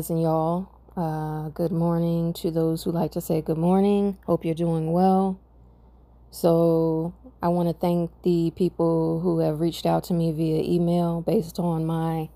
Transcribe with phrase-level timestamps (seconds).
[0.00, 0.66] rising, y'all.
[0.96, 4.16] Uh, good morning to those who like to say good morning.
[4.24, 5.38] Hope you're doing well.
[6.30, 7.12] So,
[7.42, 11.58] I want to thank the people who have reached out to me via email based
[11.58, 12.30] on my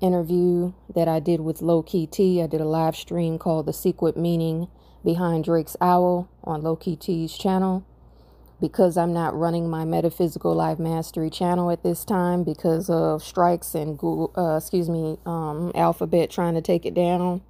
[0.00, 2.40] interview that I did with Low Key T.
[2.40, 4.68] I did a live stream called The Secret Meaning
[5.04, 7.84] Behind Drake's Owl on Low Key T's channel
[8.62, 13.74] because I'm not running my Metaphysical Life Mastery channel at this time because of strikes
[13.74, 17.42] and Google, uh, excuse me, um, Alphabet trying to take it down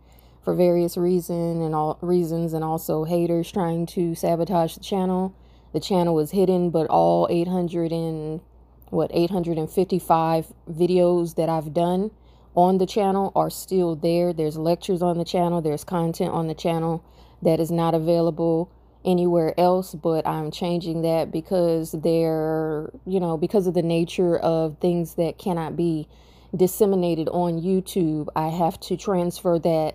[0.42, 5.34] for various reason and all reasons, and also haters trying to sabotage the channel.
[5.74, 8.40] The channel is hidden, but all 800 and
[8.88, 12.10] what 855 videos that I've done
[12.54, 14.32] on the channel are still there.
[14.32, 15.60] There's lectures on the channel.
[15.60, 17.04] There's content on the channel
[17.42, 18.70] that is not available
[19.04, 24.78] anywhere else, but I'm changing that because they're, you know, because of the nature of
[24.78, 26.08] things that cannot be
[26.54, 29.94] disseminated on YouTube, I have to transfer that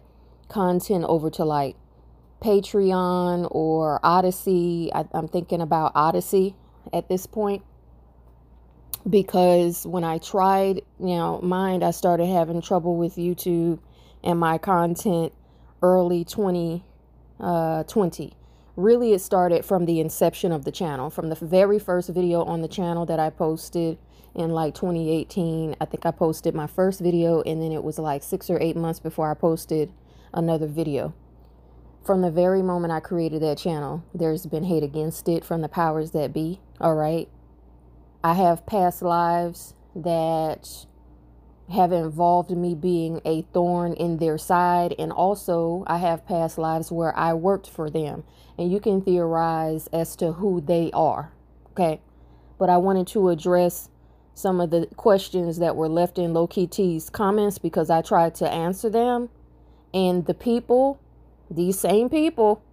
[0.49, 1.75] content over to like
[2.41, 4.91] Patreon or Odysee.
[4.93, 6.55] I, am thinking about Odysee
[6.93, 7.63] at this point
[9.09, 13.79] because when I tried, you know, mind, I started having trouble with YouTube
[14.23, 15.33] and my content
[15.81, 16.83] early 2020.
[17.39, 18.36] Uh, 20
[18.77, 22.61] really it started from the inception of the channel from the very first video on
[22.61, 23.97] the channel that i posted
[24.35, 28.21] in like 2018 i think i posted my first video and then it was like
[28.21, 29.91] six or eight months before i posted
[30.31, 31.11] another video
[32.05, 35.67] from the very moment i created that channel there's been hate against it from the
[35.67, 37.27] powers that be all right
[38.23, 40.85] i have past lives that
[41.69, 44.95] have involved me being a thorn in their side.
[44.97, 48.23] And also, I have past lives where I worked for them.
[48.57, 51.31] And you can theorize as to who they are.
[51.71, 52.01] Okay.
[52.57, 53.89] But I wanted to address
[54.33, 58.35] some of the questions that were left in Low Key T's comments because I tried
[58.35, 59.29] to answer them.
[59.93, 60.99] And the people,
[61.49, 62.63] these same people,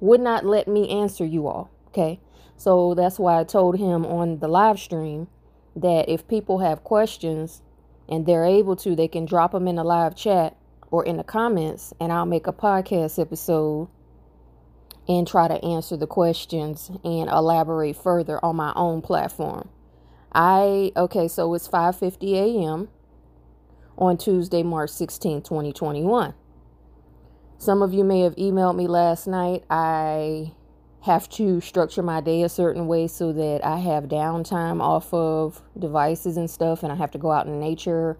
[0.00, 1.70] would not let me answer you all.
[1.88, 2.20] Okay.
[2.56, 5.28] So that's why I told him on the live stream
[5.76, 7.62] that if people have questions,
[8.08, 10.56] and they're able to, they can drop them in the live chat
[10.90, 13.88] or in the comments, and I'll make a podcast episode
[15.08, 19.68] and try to answer the questions and elaborate further on my own platform.
[20.32, 22.88] I okay, so it's 5:50 a.m.
[23.96, 26.34] on Tuesday, March 16, 2021.
[27.58, 29.64] Some of you may have emailed me last night.
[29.70, 30.52] I
[31.02, 35.62] have to structure my day a certain way so that I have downtime off of
[35.78, 38.18] devices and stuff and I have to go out in nature.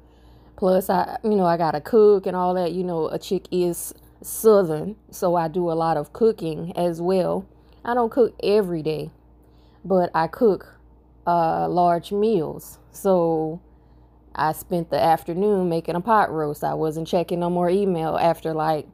[0.57, 2.73] Plus I you know, I got to cook and all that.
[2.73, 3.95] You know, a chick is
[4.25, 7.47] southern, so I do a lot of cooking as well.
[7.85, 9.11] I don't cook every day,
[9.85, 10.79] but I cook
[11.27, 12.79] uh large meals.
[12.91, 13.61] So
[14.35, 16.65] I spent the afternoon making a pot roast.
[16.65, 18.87] I wasn't checking no more email after like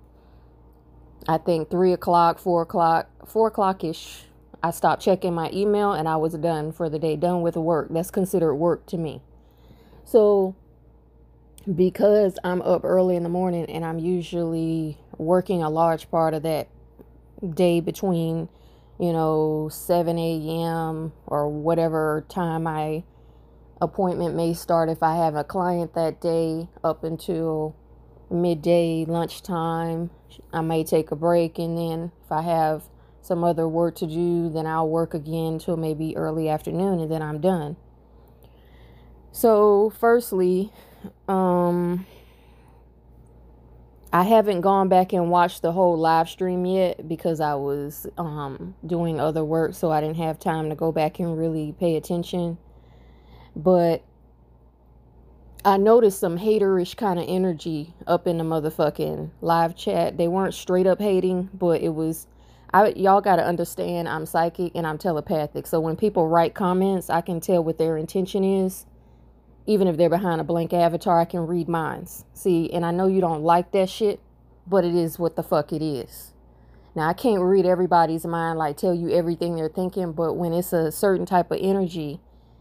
[1.29, 4.25] I think three o'clock, four o'clock, four o'clock ish.
[4.63, 7.89] I stopped checking my email and I was done for the day, done with work.
[7.91, 9.23] That's considered work to me.
[10.05, 10.55] So,
[11.73, 16.43] because I'm up early in the morning and I'm usually working a large part of
[16.43, 16.69] that
[17.55, 18.49] day between,
[18.99, 21.13] you know, 7 a.m.
[21.27, 23.05] or whatever time my
[23.81, 27.77] appointment may start if I have a client that day up until
[28.31, 30.11] midday, lunchtime.
[30.53, 32.85] I may take a break, and then if I have
[33.21, 37.21] some other work to do, then I'll work again till maybe early afternoon, and then
[37.21, 37.77] I'm done.
[39.33, 40.73] So, firstly,
[41.29, 42.07] um,
[44.13, 48.75] I haven't gone back and watched the whole live stream yet because I was um,
[48.85, 52.59] doing other work, so I didn't have time to go back and really pay attention.
[53.55, 54.03] But
[55.65, 60.17] I noticed some haterish kind of energy up in the motherfucking live chat.
[60.17, 62.27] They weren't straight up hating, but it was
[62.73, 65.67] I y'all got to understand I'm psychic and I'm telepathic.
[65.67, 68.87] So when people write comments, I can tell what their intention is.
[69.67, 72.25] Even if they're behind a blank avatar, I can read minds.
[72.35, 74.21] See, and I know you don't like that shit,
[74.67, 76.33] but it is what the fuck it is.
[76.95, 80.73] Now, I can't read everybody's mind like tell you everything they're thinking, but when it's
[80.73, 82.21] a certain type of energy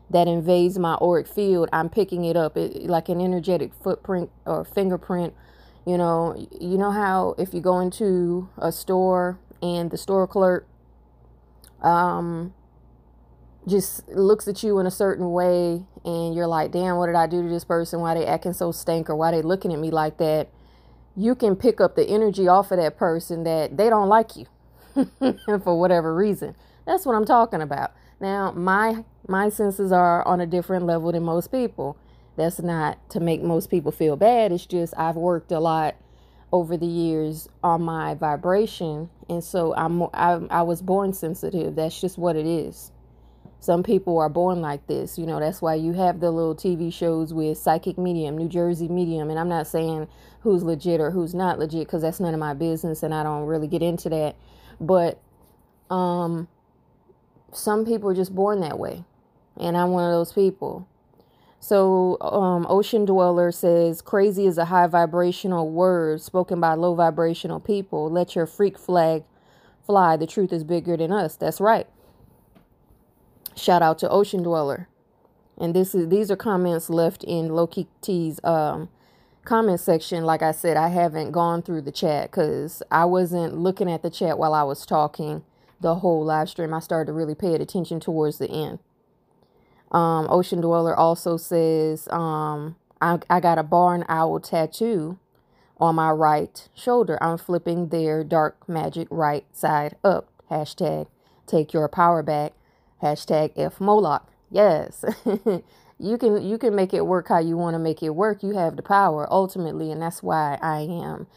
[0.10, 4.64] that invades my auric field, I'm picking it up it, like an energetic footprint or
[4.64, 5.34] fingerprint.
[5.86, 10.68] You know, you know how if you go into a store and the store clerk
[11.82, 12.54] um
[13.70, 17.28] just looks at you in a certain way and you're like, damn, what did I
[17.28, 18.00] do to this person?
[18.02, 20.50] Why they acting so stank or why they looking at me like that?
[21.16, 24.46] You can pick up the energy off of that person that they don't like you
[25.64, 26.56] for whatever reason.
[26.86, 27.92] That's what I'm talking about.
[28.20, 31.98] Now, my my senses are on a different level than most people.
[32.36, 34.52] That's not to make most people feel bad.
[34.52, 35.96] It's just I've worked a lot
[36.52, 41.76] over the years on my vibration, and so I'm I, I was born sensitive.
[41.76, 42.92] That's just what it is.
[43.60, 45.18] Some people are born like this.
[45.18, 48.88] You know, that's why you have the little TV shows with Psychic Medium, New Jersey
[48.88, 49.30] Medium.
[49.30, 50.08] And I'm not saying
[50.42, 53.46] who's legit or who's not legit because that's none of my business and I don't
[53.46, 54.36] really get into that.
[54.80, 55.20] But
[55.90, 56.48] um,
[57.52, 59.04] some people are just born that way.
[59.58, 60.88] And I'm one of those people.
[61.60, 67.60] So, um, Ocean Dweller says, crazy is a high vibrational word spoken by low vibrational
[67.60, 68.10] people.
[68.10, 69.26] Let your freak flag
[69.86, 70.16] fly.
[70.16, 71.36] The truth is bigger than us.
[71.36, 71.88] That's right.
[73.60, 74.88] Shout out to Ocean Dweller.
[75.58, 78.90] And this is these are comments left in Loki T's um,
[79.44, 80.24] comment section.
[80.24, 84.10] Like I said, I haven't gone through the chat because I wasn't looking at the
[84.10, 85.44] chat while I was talking
[85.82, 86.74] the whole live stream.
[86.74, 88.80] I started to really pay attention towards the end.
[89.92, 95.18] Um, Ocean Dweller also says, um, I, I got a barn owl tattoo
[95.78, 97.18] on my right shoulder.
[97.22, 100.30] I'm flipping their dark magic right side up.
[100.52, 101.08] Hashtag
[101.48, 102.54] take your power back.
[103.02, 104.28] Hashtag F Moloch.
[104.52, 105.06] Yes.
[106.00, 108.44] you can you can make it work how you want to make it work.
[108.44, 111.28] You have the power ultimately, and that's why I am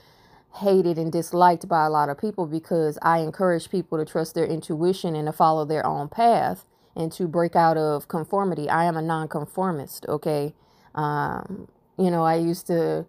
[0.56, 4.46] hated and disliked by a lot of people because I encourage people to trust their
[4.46, 6.64] intuition and to follow their own path
[6.94, 8.68] and to break out of conformity.
[8.68, 10.54] I am a nonconformist, okay?
[10.94, 11.68] Um,
[11.98, 13.06] you know, I used to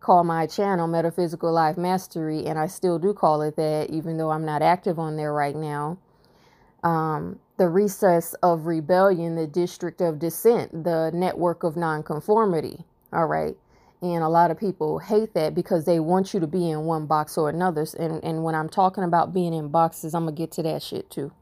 [0.00, 4.30] call my channel Metaphysical Life Mastery, and I still do call it that, even though
[4.30, 5.98] I'm not active on there right now.
[6.82, 12.84] Um, the recess of rebellion, the district of dissent, the network of nonconformity.
[13.12, 13.56] All right.
[14.00, 17.06] And a lot of people hate that because they want you to be in one
[17.06, 17.86] box or another.
[17.98, 20.82] And, and when I'm talking about being in boxes, I'm going to get to that
[20.82, 21.32] shit too.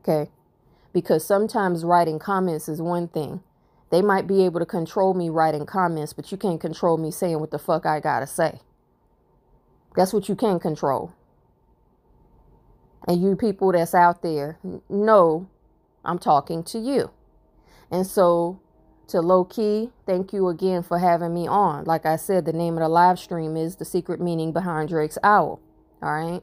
[0.00, 0.30] Okay.
[0.92, 3.42] Because sometimes writing comments is one thing.
[3.90, 7.38] They might be able to control me writing comments, but you can't control me saying
[7.40, 8.60] what the fuck I got to say.
[9.94, 11.12] That's what you can control
[13.06, 14.58] and you people that's out there
[14.88, 15.48] know
[16.04, 17.10] I'm talking to you.
[17.90, 18.60] And so,
[19.08, 21.84] to low key, thank you again for having me on.
[21.84, 25.18] Like I said, the name of the live stream is The Secret Meaning Behind Drake's
[25.22, 25.60] Owl.
[26.02, 26.42] All right.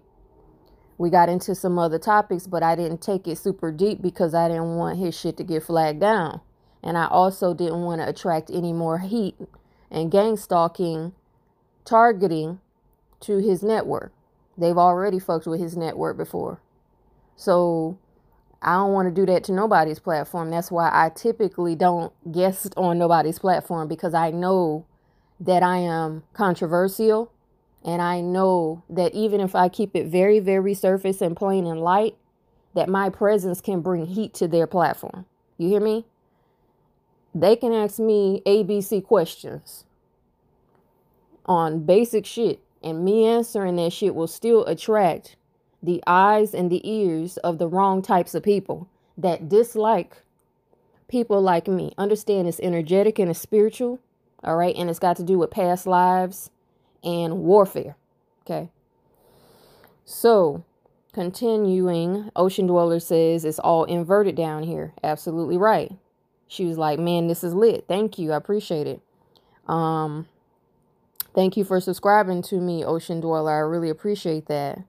[0.97, 4.47] We got into some other topics, but I didn't take it super deep because I
[4.47, 6.41] didn't want his shit to get flagged down.
[6.83, 9.35] And I also didn't want to attract any more heat
[9.89, 11.13] and gang stalking
[11.85, 12.59] targeting
[13.21, 14.13] to his network.
[14.61, 16.61] They've already fucked with his network before.
[17.35, 17.97] So
[18.61, 20.51] I don't want to do that to nobody's platform.
[20.51, 24.85] That's why I typically don't guest on nobody's platform because I know
[25.39, 27.31] that I am controversial
[27.83, 31.81] and I know that even if I keep it very, very surface and plain and
[31.81, 32.15] light,
[32.75, 35.25] that my presence can bring heat to their platform.
[35.57, 36.05] You hear me?
[37.33, 39.85] They can ask me ABC questions
[41.47, 45.35] on basic shit and me answering that shit will still attract
[45.83, 48.87] the eyes and the ears of the wrong types of people
[49.17, 50.17] that dislike
[51.07, 51.93] people like me.
[51.97, 53.99] Understand it's energetic and it's spiritual,
[54.43, 54.75] all right?
[54.75, 56.49] And it's got to do with past lives
[57.03, 57.95] and warfare,
[58.45, 58.69] okay?
[60.05, 60.63] So,
[61.13, 64.93] continuing, Ocean Dweller says it's all inverted down here.
[65.03, 65.91] Absolutely right.
[66.47, 67.85] She was like, man, this is lit.
[67.87, 68.33] Thank you.
[68.33, 69.01] I appreciate it.
[69.67, 70.27] Um,
[71.35, 73.51] Thank you for subscribing to me, Ocean Dweller.
[73.53, 74.79] I really appreciate that.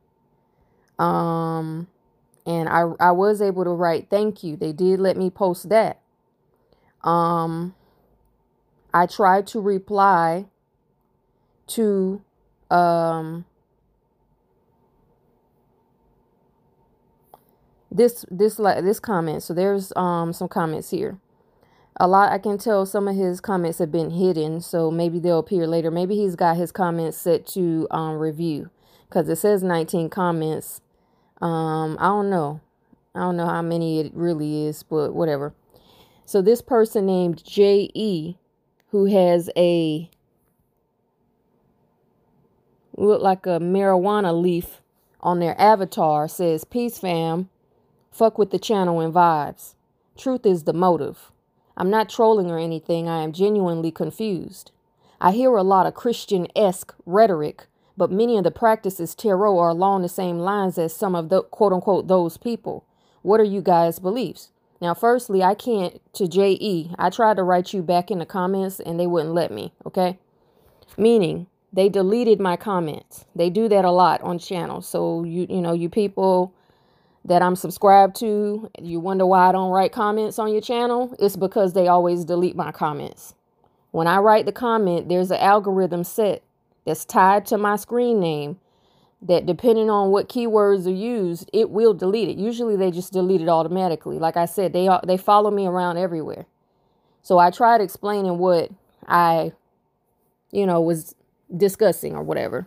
[0.99, 1.89] Um,
[2.47, 4.57] and I I was able to write thank you.
[4.57, 6.01] They did let me post that.
[7.05, 7.75] Um,
[8.95, 10.47] I tried to reply
[11.69, 12.23] to
[12.71, 13.45] um
[17.91, 19.43] this this like this comment.
[19.43, 21.19] So there's um some comments here
[21.97, 25.41] a lot I can tell some of his comments have been hidden, so maybe they'll
[25.41, 25.91] appear later.
[25.91, 28.71] Maybe he's got his comments set to um, review
[29.09, 30.81] because it says 19 comments.
[31.41, 32.61] Um, I don't know.
[33.15, 35.53] I don't know how many it really is, but whatever.
[36.25, 38.37] So this person named J.E.
[38.91, 40.09] who has a
[42.97, 44.81] look like a marijuana leaf
[45.21, 47.51] on their avatar says, Peace fam,
[48.11, 49.75] fuck with the channel and vibes.
[50.17, 51.32] Truth is the motive.
[51.83, 54.71] I'm not trolling or anything, I am genuinely confused.
[55.21, 59.71] I hear a lot of Christian esque rhetoric, but many of the practices tarot are
[59.71, 62.85] along the same lines as some of the quote unquote those people.
[63.23, 64.51] What are you guys' beliefs?
[64.81, 66.95] Now, firstly, I can't to JE.
[67.01, 70.21] I tried to write you back in the comments and they wouldn't let me, okay?
[70.97, 73.25] Meaning, they deleted my comments.
[73.35, 74.87] They do that a lot on channels.
[74.87, 76.55] So you you know, you people
[77.25, 81.37] that I'm subscribed to, you wonder why I don't write comments on your channel, it's
[81.37, 83.35] because they always delete my comments.
[83.93, 86.43] When I write the comment, there's an algorithm set
[86.85, 88.59] that's tied to my screen name
[89.23, 92.37] that depending on what keywords are used, it will delete it.
[92.39, 94.19] Usually they just delete it automatically.
[94.19, 96.47] Like I said, they they follow me around everywhere.
[97.23, 98.71] So I tried explaining what
[99.07, 99.53] I
[100.51, 101.15] you know was
[101.57, 102.67] discussing or whatever.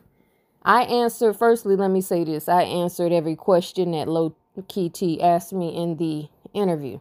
[0.63, 2.47] I answered firstly, let me say this.
[2.47, 4.33] I answered every question that Low
[4.63, 7.00] Key T asked me in the interview.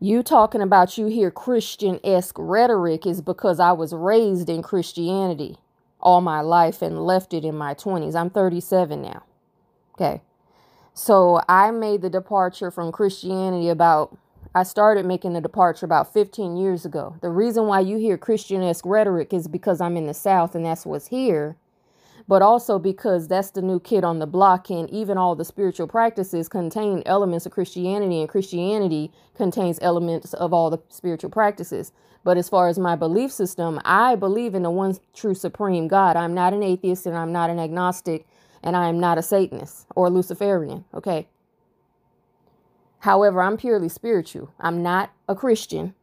[0.00, 5.58] You talking about you hear Christian esque rhetoric is because I was raised in Christianity
[6.00, 8.16] all my life and left it in my 20s.
[8.16, 9.22] I'm 37 now.
[9.94, 10.20] Okay.
[10.94, 14.16] So I made the departure from Christianity about,
[14.54, 17.16] I started making the departure about 15 years ago.
[17.22, 20.64] The reason why you hear Christian esque rhetoric is because I'm in the South and
[20.64, 21.56] that's what's here
[22.28, 25.86] but also because that's the new kid on the block and even all the spiritual
[25.86, 31.92] practices contain elements of Christianity and Christianity contains elements of all the spiritual practices.
[32.24, 36.16] But as far as my belief system, I believe in the one true supreme God.
[36.16, 38.26] I'm not an atheist and I'm not an agnostic
[38.62, 41.26] and I am not a Satanist or a Luciferian, okay?
[43.00, 44.52] However, I'm purely spiritual.
[44.60, 45.94] I'm not a Christian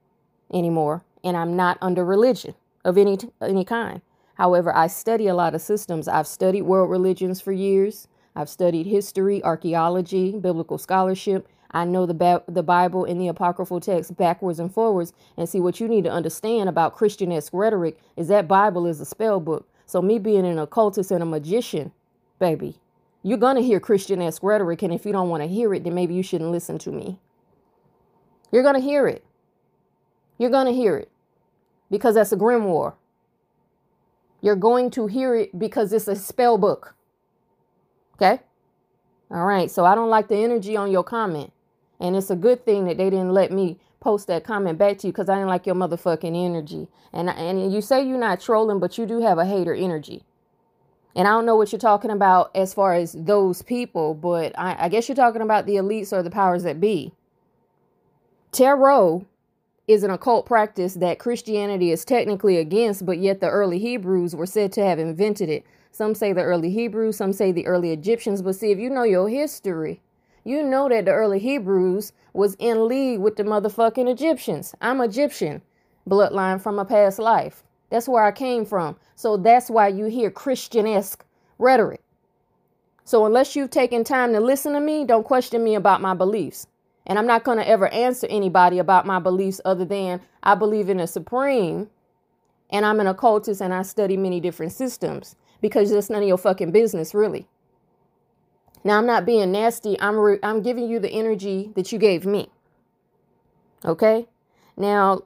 [0.53, 4.01] anymore and I'm not under religion of any any kind.
[4.39, 6.07] However, I study a lot of systems.
[6.07, 8.07] I've studied world religions for years.
[8.37, 11.45] I've studied history, archaeology, biblical scholarship.
[11.71, 15.11] I know the ba- the Bible and the apocryphal text backwards and forwards.
[15.35, 19.05] And see what you need to understand about Christianesque rhetoric is that Bible is a
[19.05, 19.67] spell book.
[19.85, 21.91] So me being an occultist and a magician,
[22.39, 22.79] baby,
[23.23, 26.13] you're gonna hear Christianesque rhetoric, and if you don't want to hear it, then maybe
[26.13, 27.19] you shouldn't listen to me.
[28.53, 29.25] You're gonna hear it.
[30.37, 31.11] You're gonna hear it
[31.91, 32.93] because that's a grimoire.
[34.41, 36.95] You're going to hear it because it's a spell book.
[38.15, 38.41] Okay?
[39.31, 39.69] All right.
[39.69, 41.51] So I don't like the energy on your comment.
[41.99, 45.07] And it's a good thing that they didn't let me post that comment back to
[45.07, 46.87] you because I didn't like your motherfucking energy.
[47.11, 50.23] And and you say you're not trolling, but you do have a hater energy.
[51.15, 54.85] And I don't know what you're talking about as far as those people, but I,
[54.85, 57.11] I guess you're talking about the elites or the powers that be.
[58.51, 59.25] Tarot
[59.89, 64.45] is an occult practice that Christianity is technically against, but yet the early Hebrews were
[64.45, 65.65] said to have invented it.
[65.91, 69.01] Some say the early Hebrews, some say the early Egyptians, but see, if you know
[69.01, 69.99] your history,
[70.43, 74.75] you know that the early Hebrews was in league with the motherfucking Egyptians.
[74.79, 75.63] I'm Egyptian,
[76.07, 77.63] bloodline from a past life.
[77.89, 78.95] That's where I came from.
[79.15, 81.25] So that's why you hear Christian esque
[81.57, 82.01] rhetoric.
[83.05, 86.67] So unless you've taken time to listen to me, don't question me about my beliefs.
[87.09, 90.89] And I'm not going to ever answer anybody about my beliefs other than I believe
[90.89, 91.89] in a supreme
[92.69, 96.37] and I'm an occultist and I study many different systems because that's none of your
[96.37, 97.47] fucking business, really.
[98.83, 99.99] Now, I'm not being nasty.
[99.99, 102.49] I'm, re- I'm giving you the energy that you gave me.
[103.83, 104.27] Okay?
[104.77, 105.23] Now,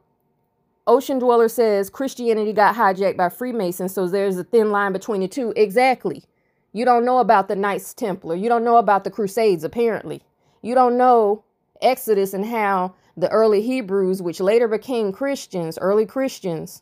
[0.87, 5.27] Ocean Dweller says Christianity got hijacked by Freemasons, so there's a thin line between the
[5.27, 5.53] two.
[5.55, 6.23] Exactly.
[6.71, 8.35] You don't know about the Knights Templar.
[8.35, 10.23] You don't know about the Crusades, apparently.
[10.61, 11.43] You don't know
[11.81, 16.81] Exodus and how the early Hebrews, which later became Christians, early Christians,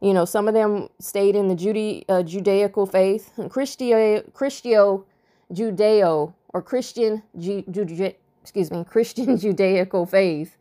[0.00, 5.04] you know, some of them stayed in the Jude- uh, Judaical faith, Christio, Christio
[5.52, 10.56] Judeo or Christian, Ju- Ju- excuse me, Christian Judaical faith.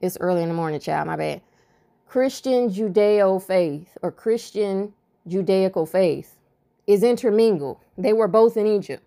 [0.00, 1.40] It's early in the morning, child, my bad.
[2.06, 4.92] Christian Judeo faith or Christian
[5.26, 6.36] Judaical faith
[6.86, 7.78] is intermingled.
[7.96, 9.02] They were both in Egypt.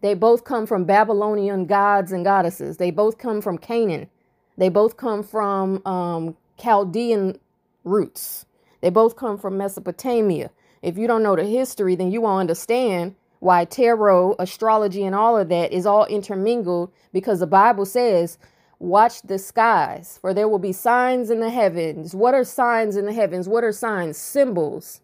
[0.00, 2.76] They both come from Babylonian gods and goddesses.
[2.76, 4.08] They both come from Canaan.
[4.56, 7.38] They both come from um, Chaldean
[7.84, 8.46] roots.
[8.80, 10.50] They both come from Mesopotamia.
[10.82, 15.36] If you don't know the history, then you won't understand why tarot, astrology, and all
[15.36, 18.38] of that is all intermingled because the Bible says,
[18.80, 22.14] Watch the skies, for there will be signs in the heavens.
[22.14, 23.48] What are signs in the heavens?
[23.48, 24.16] What are signs?
[24.16, 25.00] Symbols,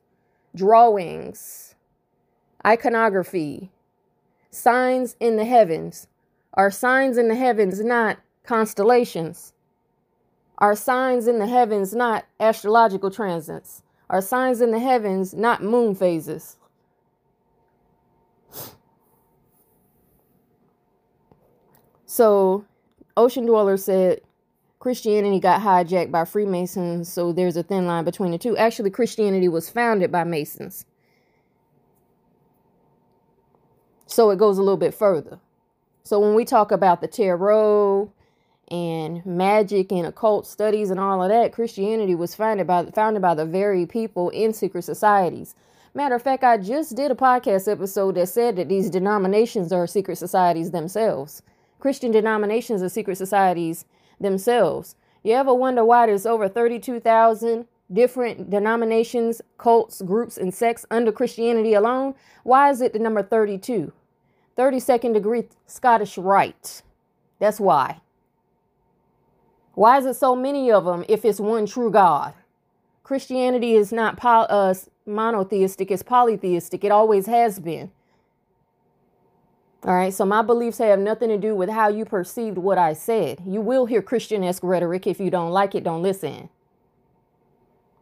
[0.54, 1.74] drawings,
[2.64, 3.70] iconography,
[4.54, 6.06] signs in the heavens.
[6.54, 9.52] Are signs in the heavens not constellations?
[10.58, 13.82] Are signs in the heavens not astrological transits?
[14.08, 16.56] Are signs in the heavens not moon phases?
[22.06, 22.64] So,
[23.16, 24.20] Ocean Dweller said
[24.78, 28.56] Christianity got hijacked by Freemasons, so there's a thin line between the two.
[28.56, 30.84] Actually, Christianity was founded by Masons.
[34.14, 35.40] So it goes a little bit further.
[36.04, 38.12] So when we talk about the tarot
[38.68, 43.34] and magic and occult studies and all of that, Christianity was founded by founded by
[43.34, 45.56] the very people in secret societies.
[45.94, 49.84] Matter of fact, I just did a podcast episode that said that these denominations are
[49.84, 51.42] secret societies themselves.
[51.80, 53.84] Christian denominations are secret societies
[54.20, 54.94] themselves.
[55.24, 61.74] You ever wonder why there's over 32,000 different denominations, cults, groups, and sects under Christianity
[61.74, 62.14] alone?
[62.44, 63.92] Why is it the number 32?
[64.56, 66.82] 32nd degree Scottish Rite.
[67.38, 68.00] That's why.
[69.74, 72.34] Why is it so many of them if it's one true God?
[73.02, 74.74] Christianity is not poly- uh,
[75.06, 76.84] monotheistic, it's polytheistic.
[76.84, 77.90] It always has been.
[79.84, 82.94] All right, so my beliefs have nothing to do with how you perceived what I
[82.94, 83.42] said.
[83.46, 85.06] You will hear Christian esque rhetoric.
[85.06, 86.48] If you don't like it, don't listen.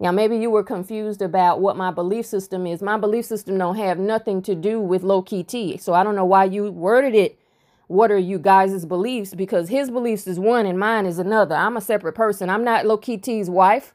[0.03, 2.83] Now, maybe you were confused about what my belief system is.
[2.83, 5.77] My belief system don't have nothing to do with low key T.
[5.77, 7.39] So I don't know why you worded it.
[7.87, 9.33] What are you guys' beliefs?
[9.33, 11.55] Because his beliefs is one and mine is another.
[11.55, 12.51] I'm a separate person.
[12.51, 13.95] I'm not low key T's wife.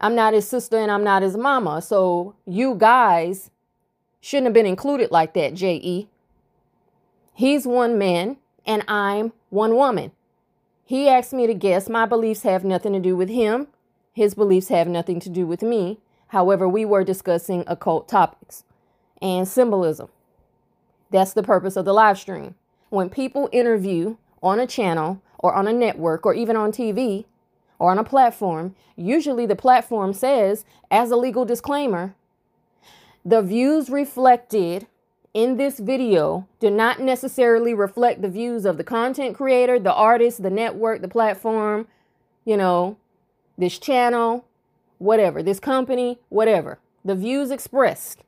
[0.00, 1.82] I'm not his sister and I'm not his mama.
[1.82, 3.50] So you guys
[4.22, 6.08] shouldn't have been included like that, J.E.
[7.34, 10.12] He's one man and I'm one woman.
[10.86, 11.90] He asked me to guess.
[11.90, 13.66] My beliefs have nothing to do with him.
[14.12, 15.98] His beliefs have nothing to do with me.
[16.28, 18.64] However, we were discussing occult topics
[19.20, 20.08] and symbolism.
[21.10, 22.54] That's the purpose of the live stream.
[22.90, 27.24] When people interview on a channel or on a network or even on TV
[27.78, 32.14] or on a platform, usually the platform says, as a legal disclaimer,
[33.24, 34.86] the views reflected
[35.34, 40.42] in this video do not necessarily reflect the views of the content creator, the artist,
[40.42, 41.86] the network, the platform,
[42.44, 42.96] you know,
[43.58, 44.46] this channel,
[44.98, 46.78] whatever, this company, whatever.
[47.04, 48.22] The views expressed.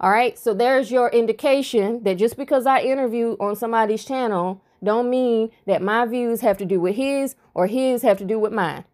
[0.00, 0.38] All right.
[0.38, 5.82] So there's your indication that just because I interview on somebody's channel don't mean that
[5.82, 8.84] my views have to do with his or his have to do with mine.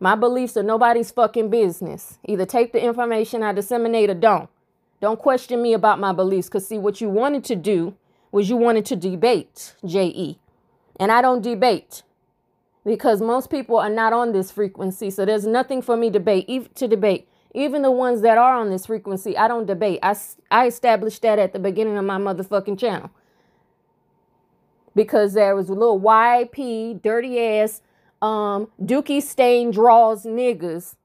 [0.00, 2.18] My beliefs are nobody's fucking business.
[2.24, 4.48] Either take the information I disseminate or don't.
[5.00, 7.96] Don't question me about my beliefs because, see, what you wanted to do
[8.30, 10.38] was you wanted to debate, J.E.
[11.00, 12.02] And I don't debate
[12.88, 15.10] because most people are not on this frequency.
[15.10, 17.28] So there's nothing for me debate, to debate.
[17.54, 19.98] Even the ones that are on this frequency, I don't debate.
[20.02, 20.16] I,
[20.50, 23.10] I established that at the beginning of my motherfucking channel.
[24.94, 27.82] Because there was a little YP, dirty ass,
[28.22, 30.96] um, Dookie stain draws niggas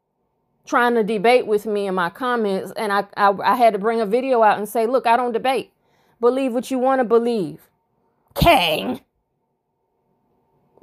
[0.65, 3.99] trying to debate with me in my comments, and I, I, I had to bring
[3.99, 5.73] a video out and say, look, I don't debate.
[6.21, 7.69] Believe what you want to believe.
[8.35, 9.01] Kang.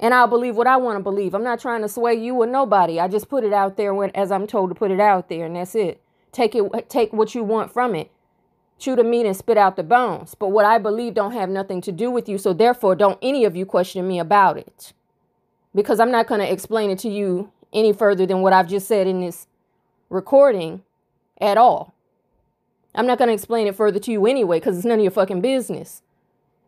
[0.01, 1.35] And I'll believe what I want to believe.
[1.35, 2.99] I'm not trying to sway you or nobody.
[2.99, 5.45] I just put it out there when, as I'm told to put it out there,
[5.45, 6.01] and that's it.
[6.31, 8.09] Take it, take what you want from it.
[8.79, 10.33] Chew the meat and spit out the bones.
[10.33, 12.39] But what I believe don't have nothing to do with you.
[12.39, 14.93] So therefore, don't any of you question me about it,
[15.75, 18.87] because I'm not going to explain it to you any further than what I've just
[18.87, 19.45] said in this
[20.09, 20.81] recording
[21.39, 21.93] at all.
[22.95, 25.11] I'm not going to explain it further to you anyway because it's none of your
[25.11, 26.01] fucking business.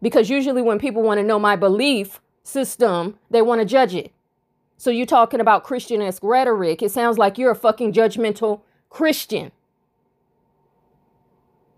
[0.02, 4.12] Because usually when people want to know my belief system, they want to judge it.
[4.78, 6.82] So you're talking about Christian esque rhetoric.
[6.82, 9.52] It sounds like you're a fucking judgmental Christian.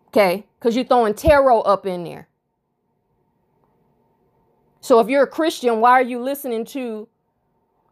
[0.08, 0.46] Okay?
[0.60, 2.28] Because you're throwing tarot up in there.
[4.82, 7.08] So if you're a Christian, why are you listening to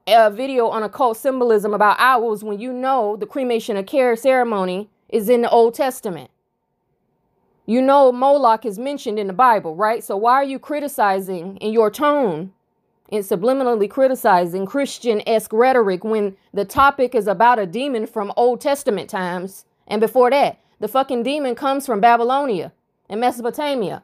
[0.08, 4.90] a video on occult symbolism about owls when you know the cremation of care ceremony
[5.10, 6.30] is in the Old Testament.
[7.66, 10.04] You know Moloch is mentioned in the Bible, right?
[10.04, 12.52] So why are you criticizing in your tone
[13.12, 19.10] and subliminally criticizing Christian-esque rhetoric when the topic is about a demon from Old Testament
[19.10, 19.66] times?
[19.88, 22.72] And before that, the fucking demon comes from Babylonia
[23.10, 24.04] and Mesopotamia.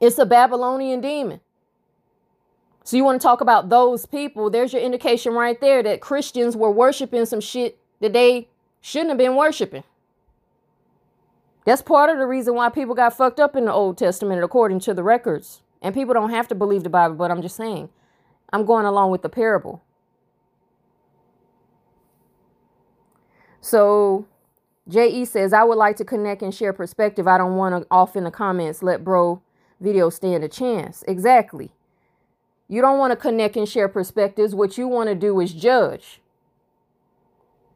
[0.00, 1.40] It's a Babylonian demon.
[2.84, 4.48] So you want to talk about those people?
[4.48, 8.48] There's your indication right there that Christians were worshiping some shit that they
[8.80, 9.84] shouldn't have been worshiping.
[11.66, 14.80] That's part of the reason why people got fucked up in the Old Testament according
[14.80, 15.60] to the records.
[15.80, 17.88] And people don't have to believe the Bible, but I'm just saying.
[18.52, 19.82] I'm going along with the parable.
[23.60, 24.26] So
[24.88, 27.28] JE says, I would like to connect and share perspective.
[27.28, 29.42] I don't want to off in the comments let bro
[29.80, 31.04] video stand a chance.
[31.06, 31.72] Exactly.
[32.68, 34.54] You don't want to connect and share perspectives.
[34.54, 36.20] What you want to do is judge.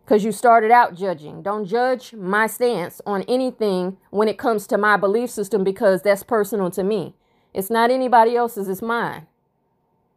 [0.04, 1.42] Because you started out judging.
[1.42, 6.22] Don't judge my stance on anything when it comes to my belief system because that's
[6.22, 7.14] personal to me.
[7.54, 9.26] It's not anybody else's, it's mine.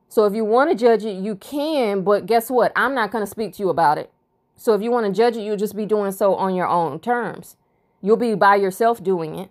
[0.08, 2.72] So if you want to judge it, you can, but guess what?
[2.76, 4.12] I'm not going to speak to you about it.
[4.56, 7.00] So if you want to judge it, you'll just be doing so on your own
[7.00, 7.58] terms.
[8.02, 9.50] You'll be by yourself doing it.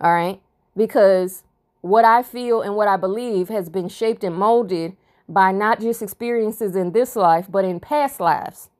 [0.00, 0.40] All right?
[0.76, 1.44] Because
[1.80, 4.96] what I feel and what I believe has been shaped and molded
[5.28, 8.70] by not just experiences in this life, but in past lives.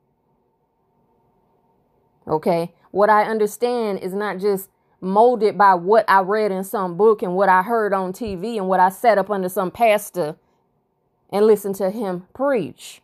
[2.26, 2.72] Okay.
[2.90, 4.68] What I understand is not just
[5.00, 8.68] molded by what I read in some book and what I heard on TV and
[8.68, 10.36] what I set up under some pastor
[11.30, 13.02] and listen to him preach.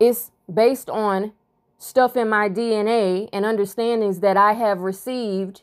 [0.00, 1.32] It's based on
[1.78, 5.62] stuff in my DNA and understandings that I have received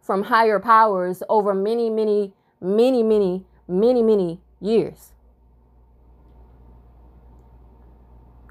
[0.00, 5.12] from higher powers over many, many, many, many, many, many years.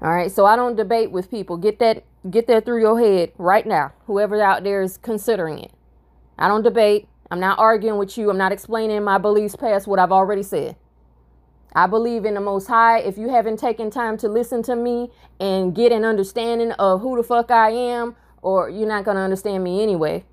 [0.02, 1.56] All right, so I don't debate with people.
[1.56, 3.92] Get that get that through your head right now.
[4.06, 5.70] Whoever out there is considering it.
[6.38, 7.08] I don't debate.
[7.30, 8.30] I'm not arguing with you.
[8.30, 10.76] I'm not explaining my beliefs past what I've already said.
[11.74, 12.98] I believe in the Most High.
[13.00, 17.16] If you haven't taken time to listen to me and get an understanding of who
[17.16, 20.24] the fuck I am, or you're not going to understand me anyway.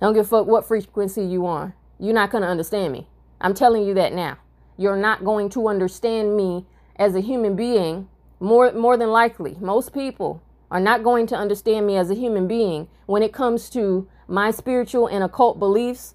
[0.00, 1.74] I don't give a fuck what frequency you on.
[1.98, 3.06] You're not going to understand me.
[3.40, 4.38] I'm telling you that now.
[4.76, 8.08] You're not going to understand me as a human being
[8.40, 9.56] more more than likely.
[9.60, 13.68] Most people are not going to understand me as a human being when it comes
[13.70, 16.14] to my spiritual and occult beliefs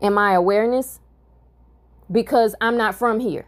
[0.00, 1.00] and my awareness
[2.10, 3.46] because I'm not from here.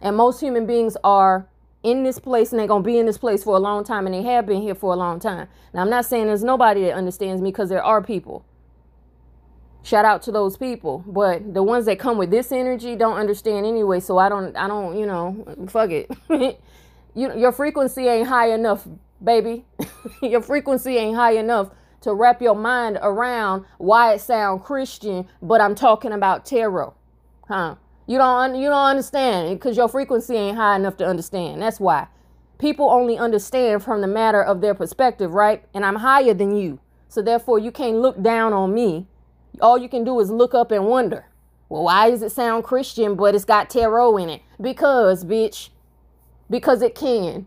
[0.00, 1.48] And most human beings are
[1.82, 4.06] in this place and they're going to be in this place for a long time
[4.06, 5.48] and they have been here for a long time.
[5.72, 8.44] Now, I'm not saying there's nobody that understands me because there are people.
[9.84, 13.64] Shout out to those people, but the ones that come with this energy don't understand
[13.64, 14.00] anyway.
[14.00, 16.10] So I don't, I don't, you know, fuck it.
[17.14, 18.86] you, your frequency ain't high enough,
[19.22, 19.64] baby.
[20.22, 25.60] your frequency ain't high enough to wrap your mind around why it sound Christian, but
[25.60, 26.94] I'm talking about tarot,
[27.48, 27.76] huh?
[28.06, 31.60] You don't you don't understand because your frequency ain't high enough to understand.
[31.60, 32.06] That's why
[32.58, 35.64] people only understand from the matter of their perspective, right?
[35.74, 39.06] And I'm higher than you, so therefore you can't look down on me.
[39.60, 41.26] All you can do is look up and wonder.
[41.68, 44.42] Well, why does it sound Christian but it's got tarot in it?
[44.60, 45.68] Because, bitch,
[46.48, 47.46] because it can.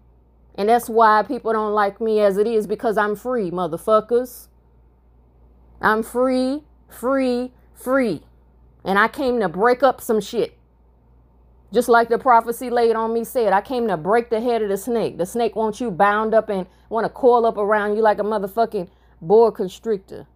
[0.56, 4.48] And that's why people don't like me as it is because I'm free, motherfuckers.
[5.82, 8.24] I'm free, free, free.
[8.84, 10.58] And I came to break up some shit.
[11.72, 14.70] Just like the prophecy laid on me said, I came to break the head of
[14.70, 15.18] the snake.
[15.18, 18.24] The snake wants you bound up and want to coil up around you like a
[18.24, 18.90] motherfucking
[19.22, 20.28] boa constrictor.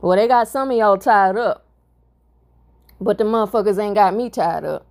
[0.00, 1.66] Well, they got some of y'all tied up.
[2.98, 4.85] But the motherfuckers ain't got me tied up.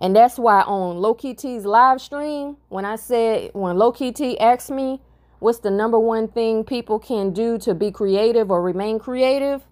[0.00, 4.70] And that's why on Loki T's live stream, when I said, when Loki T asked
[4.70, 5.00] me,
[5.40, 9.62] what's the number one thing people can do to be creative or remain creative?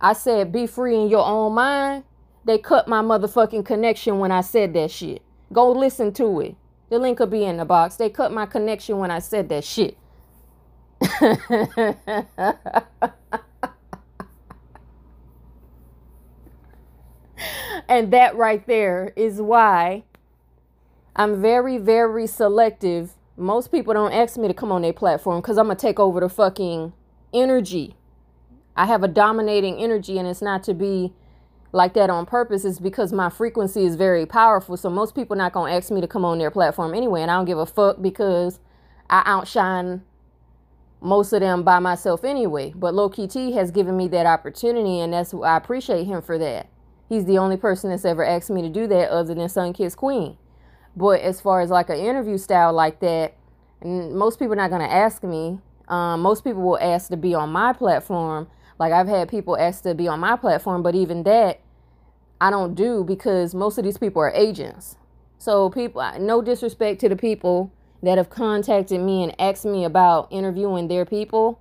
[0.00, 2.04] I said, be free in your own mind.
[2.44, 5.22] They cut my motherfucking connection when I said that shit.
[5.52, 6.56] Go listen to it.
[6.90, 7.96] The link will be in the box.
[7.96, 9.96] They cut my connection when I said that shit.
[17.90, 20.04] and that right there is why
[21.16, 23.12] I'm very, very selective.
[23.36, 25.98] Most people don't ask me to come on their platform because I'm going to take
[25.98, 26.92] over the fucking
[27.34, 27.96] energy.
[28.76, 31.12] I have a dominating energy, and it's not to be
[31.72, 32.64] like that on purpose.
[32.64, 34.76] It's because my frequency is very powerful.
[34.76, 37.22] So most people not going to ask me to come on their platform anyway.
[37.22, 38.60] And I don't give a fuck because
[39.10, 40.02] I outshine
[41.00, 42.72] most of them by myself anyway.
[42.76, 46.68] But Loki T has given me that opportunity, and that's I appreciate him for that.
[47.10, 49.96] He's the only person that's ever asked me to do that other than Sun Kiss
[49.96, 50.38] Queen.
[50.96, 53.34] But as far as like an interview style like that,
[53.82, 55.58] most people are not going to ask me.
[55.88, 58.46] Um, most people will ask to be on my platform.
[58.78, 61.60] Like I've had people ask to be on my platform, but even that
[62.40, 64.94] I don't do because most of these people are agents.
[65.36, 67.72] So people, no disrespect to the people
[68.04, 71.60] that have contacted me and asked me about interviewing their people.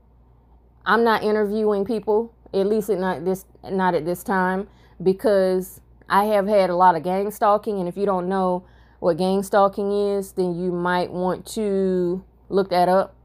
[0.86, 4.68] I'm not interviewing people, at least not this not at this time
[5.02, 7.80] because I have had a lot of gang stalking.
[7.80, 8.66] And if you don't know
[9.00, 13.16] what gang stalking is, then you might want to look that up.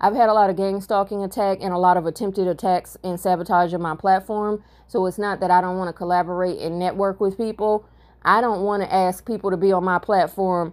[0.00, 3.20] I've had a lot of gang stalking attack and a lot of attempted attacks and
[3.20, 4.64] sabotage of my platform.
[4.86, 7.84] So it's not that I don't want to collaborate and network with people.
[8.22, 10.72] I don't want to ask people to be on my platform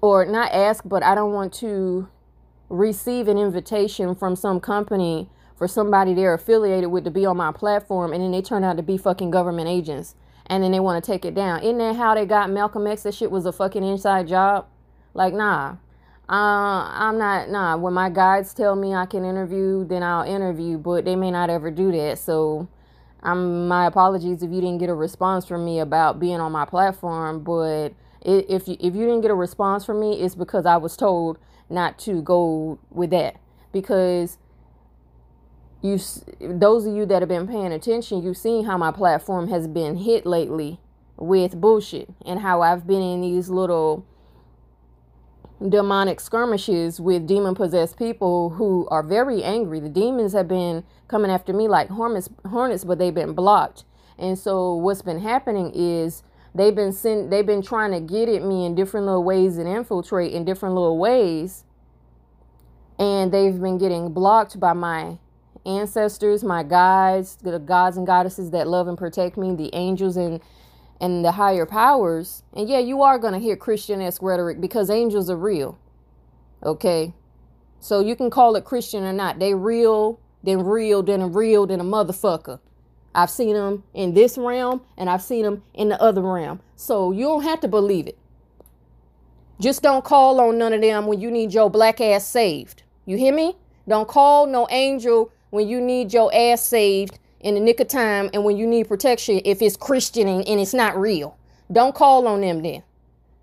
[0.00, 2.08] or not ask, but I don't want to
[2.68, 7.52] receive an invitation from some company for somebody they're affiliated with to be on my
[7.52, 10.14] platform and then they turn out to be fucking government agents
[10.46, 11.62] and then they want to take it down.
[11.62, 13.04] Isn't that how they got Malcolm X?
[13.04, 14.66] That shit was a fucking inside job.
[15.14, 15.76] Like, nah.
[16.28, 17.76] Uh, I'm not, nah.
[17.76, 21.50] When my guides tell me I can interview, then I'll interview, but they may not
[21.50, 22.18] ever do that.
[22.18, 22.68] So,
[23.24, 26.66] I'm my apologies if you didn't get a response from me about being on my
[26.66, 27.42] platform.
[27.42, 30.96] But if you, if you didn't get a response from me, it's because I was
[30.96, 31.38] told
[31.70, 33.36] not to go with that
[33.72, 34.36] because
[35.84, 36.00] you
[36.40, 39.96] those of you that have been paying attention, you've seen how my platform has been
[39.96, 40.80] hit lately
[41.18, 44.06] with bullshit and how I've been in these little
[45.66, 49.78] demonic skirmishes with demon possessed people who are very angry.
[49.78, 53.84] The demons have been coming after me like hornets, hornets, but they've been blocked.
[54.18, 56.22] And so what's been happening is
[56.54, 59.68] they've been sent they've been trying to get at me in different little ways and
[59.68, 61.64] infiltrate in different little ways.
[62.98, 65.18] And they've been getting blocked by my
[65.66, 70.40] ancestors, my guides, the gods and goddesses that love and protect me, the angels and
[71.00, 72.42] and the higher powers.
[72.52, 75.78] And yeah, you are gonna hear Christian esque rhetoric because angels are real.
[76.62, 77.12] Okay.
[77.80, 79.38] So you can call it Christian or not.
[79.38, 82.60] They real, then real, then real, then a motherfucker.
[83.14, 86.60] I've seen them in this realm and I've seen them in the other realm.
[86.76, 88.18] So you don't have to believe it.
[89.60, 92.82] Just don't call on none of them when you need your black ass saved.
[93.06, 93.56] You hear me?
[93.86, 98.28] Don't call no angel when you need your ass saved in the nick of time
[98.34, 101.38] and when you need protection if it's Christian and, it's not real.
[101.70, 102.82] Don't call on them then.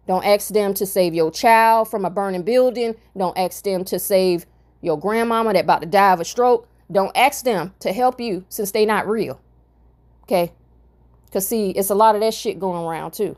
[0.07, 2.95] Don't ask them to save your child from a burning building.
[3.17, 4.45] Don't ask them to save
[4.81, 6.67] your grandmama that about to die of a stroke.
[6.91, 9.39] Don't ask them to help you since they not real.
[10.23, 10.51] Okay?
[11.27, 13.37] Because, see, it's a lot of that shit going around, too.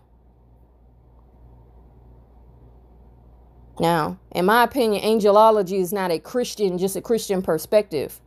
[3.79, 8.19] Now, in my opinion, angelology is not a Christian, just a Christian perspective.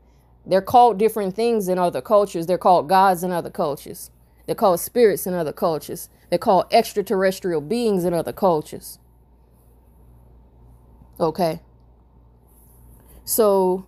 [0.47, 2.47] They're called different things in other cultures.
[2.47, 4.11] They're called gods in other cultures.
[4.47, 6.09] They're called spirits in other cultures.
[6.31, 8.99] They're called extraterrestrial beings in other cultures.
[11.19, 11.61] Okay.
[13.25, 13.87] So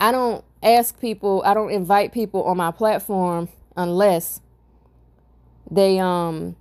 [0.00, 4.40] I don't ask people, I don't invite people on my platform unless
[5.70, 6.56] they um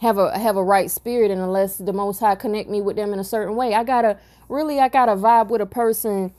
[0.00, 3.12] have a have a right spirit and unless the most high connect me with them
[3.12, 3.74] in a certain way.
[3.74, 6.32] I gotta really I gotta vibe with a person.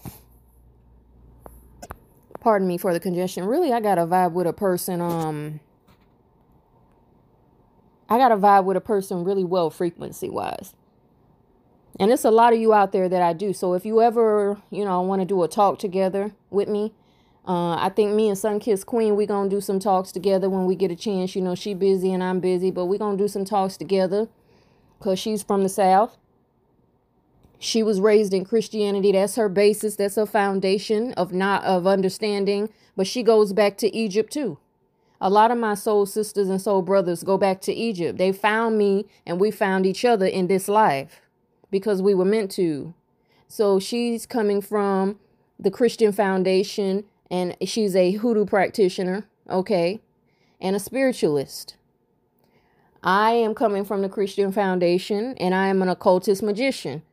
[2.42, 3.46] Pardon me for the congestion.
[3.46, 5.62] Really, I got a vibe with a person um
[8.10, 10.76] I got a vibe with a person really well frequency wise.
[11.98, 13.54] And it's a lot of you out there that I do.
[13.54, 16.94] So if you ever, you know, want to do a talk together with me,
[17.48, 20.66] uh, I think me and Sunkiss Queen, we going to do some talks together when
[20.66, 21.36] we get a chance.
[21.36, 24.28] You know, she busy and I'm busy, but we going to do some talks together
[25.00, 26.18] because she's from the South.
[27.64, 29.12] She was raised in Christianity.
[29.12, 29.96] That's her basis.
[29.96, 32.70] That's her foundation of not of understanding.
[32.98, 34.58] But she goes back to Egypt too.
[35.22, 38.18] A lot of my soul sisters and soul brothers go back to Egypt.
[38.18, 41.22] They found me and we found each other in this life
[41.70, 42.96] because we were meant to.
[43.48, 45.20] So she's coming from
[45.60, 50.02] the Christian Foundation and she's a hoodoo practitioner, okay,
[50.60, 51.76] and a spiritualist.
[53.04, 57.04] I am coming from the Christian Foundation and I am an occultist magician,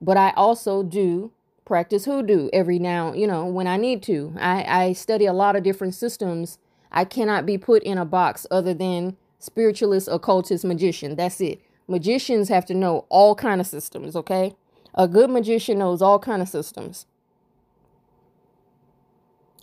[0.00, 1.32] but I also do
[1.64, 4.34] practice hoodoo every now, you know, when I need to.
[4.38, 6.58] I, I study a lot of different systems
[6.94, 11.16] I cannot be put in a box other than spiritualist, occultist, magician.
[11.16, 11.60] That's it.
[11.88, 14.54] Magicians have to know all kind of systems, okay?
[14.94, 17.06] A good magician knows all kind of systems.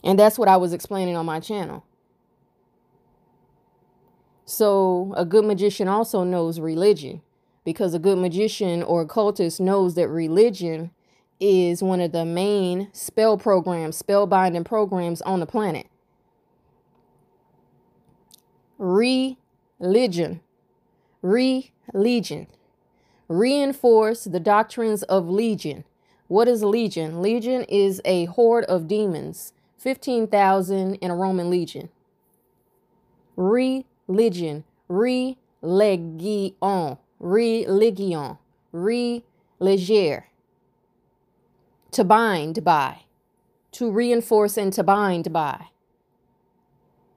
[0.04, 1.86] And that's what I was explaining on my channel.
[4.46, 7.22] So, a good magician also knows religion
[7.64, 10.92] because a good magician or occultist knows that religion
[11.40, 15.88] is one of the main spell programs, spell binding programs on the planet
[18.82, 20.42] religion,
[21.22, 22.48] religion,
[23.28, 25.84] reinforce the doctrines of legion.
[26.28, 27.22] What is legion?
[27.22, 31.90] Legion is a horde of demons, 15,000 in a Roman legion.
[33.36, 35.36] Religion, religion,
[37.22, 38.38] religion,
[38.72, 40.26] religier.
[41.92, 43.02] To bind by,
[43.74, 45.68] to reinforce and to bind by.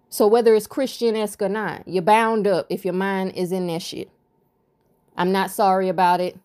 [0.08, 3.66] So whether it's Christian esque or not, you're bound up if your mind is in
[3.68, 4.10] that shit.
[5.16, 6.38] I'm not sorry about it.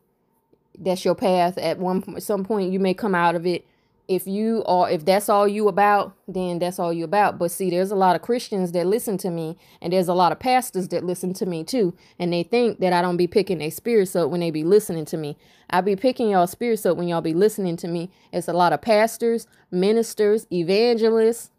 [0.77, 1.57] That's your path.
[1.57, 3.65] At one some point, you may come out of it.
[4.09, 7.37] If you are, if that's all you about, then that's all you about.
[7.37, 10.31] But see, there's a lot of Christians that listen to me, and there's a lot
[10.31, 13.59] of pastors that listen to me too, and they think that I don't be picking
[13.59, 15.37] their spirits up when they be listening to me.
[15.69, 18.09] I be picking y'all spirits up when y'all be listening to me.
[18.33, 21.51] It's a lot of pastors, ministers, evangelists,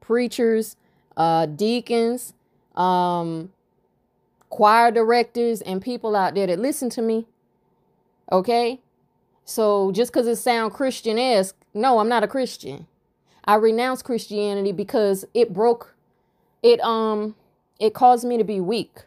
[0.00, 0.76] preachers,
[1.16, 2.32] uh, deacons,
[2.76, 3.52] um,
[4.50, 7.26] choir directors, and people out there that listen to me.
[8.30, 8.80] Okay?
[9.46, 12.86] So just because it sounds Christian esque, no, I'm not a Christian.
[13.44, 15.94] I renounce Christianity because it broke
[16.62, 17.36] it um
[17.78, 19.02] it caused me to be weak.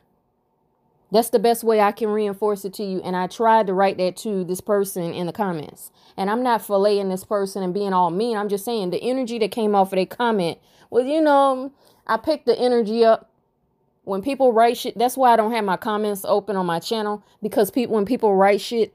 [1.11, 3.01] That's the best way I can reinforce it to you.
[3.01, 5.91] And I tried to write that to this person in the comments.
[6.15, 8.37] And I'm not filleting this person and being all mean.
[8.37, 10.59] I'm just saying the energy that came off of their comment
[10.91, 11.73] was, you know,
[12.05, 13.29] I pick the energy up
[14.03, 14.97] when people write shit.
[14.97, 18.35] That's why I don't have my comments open on my channel because people when people
[18.35, 18.93] write shit,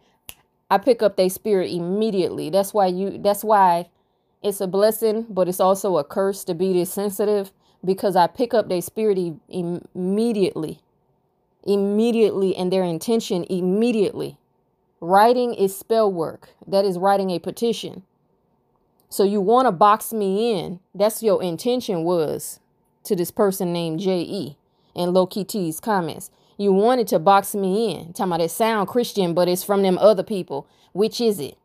[0.71, 2.51] I pick up their spirit immediately.
[2.51, 3.89] That's why you that's why
[4.43, 7.53] it's a blessing, but it's also a curse to be this sensitive
[7.85, 10.81] because I pick up their spirit e- immediately.
[11.65, 14.37] Immediately, and their intention immediately.
[15.01, 16.51] Writing is spell work.
[16.67, 18.03] That is writing a petition.
[19.09, 20.81] So you want to box me in.
[20.95, 22.61] That's your intention was
[23.05, 24.57] to this person named J.E.
[24.95, 26.31] in Loki T's comments.
[26.57, 28.13] You wanted to box me in.
[28.13, 30.67] Talking about it sound Christian, but it's from them other people.
[30.93, 31.59] Which is it?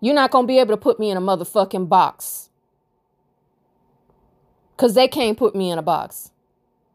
[0.00, 2.48] You're not to be able to put me in a motherfucking box.
[4.76, 6.32] Because they can't put me in a box.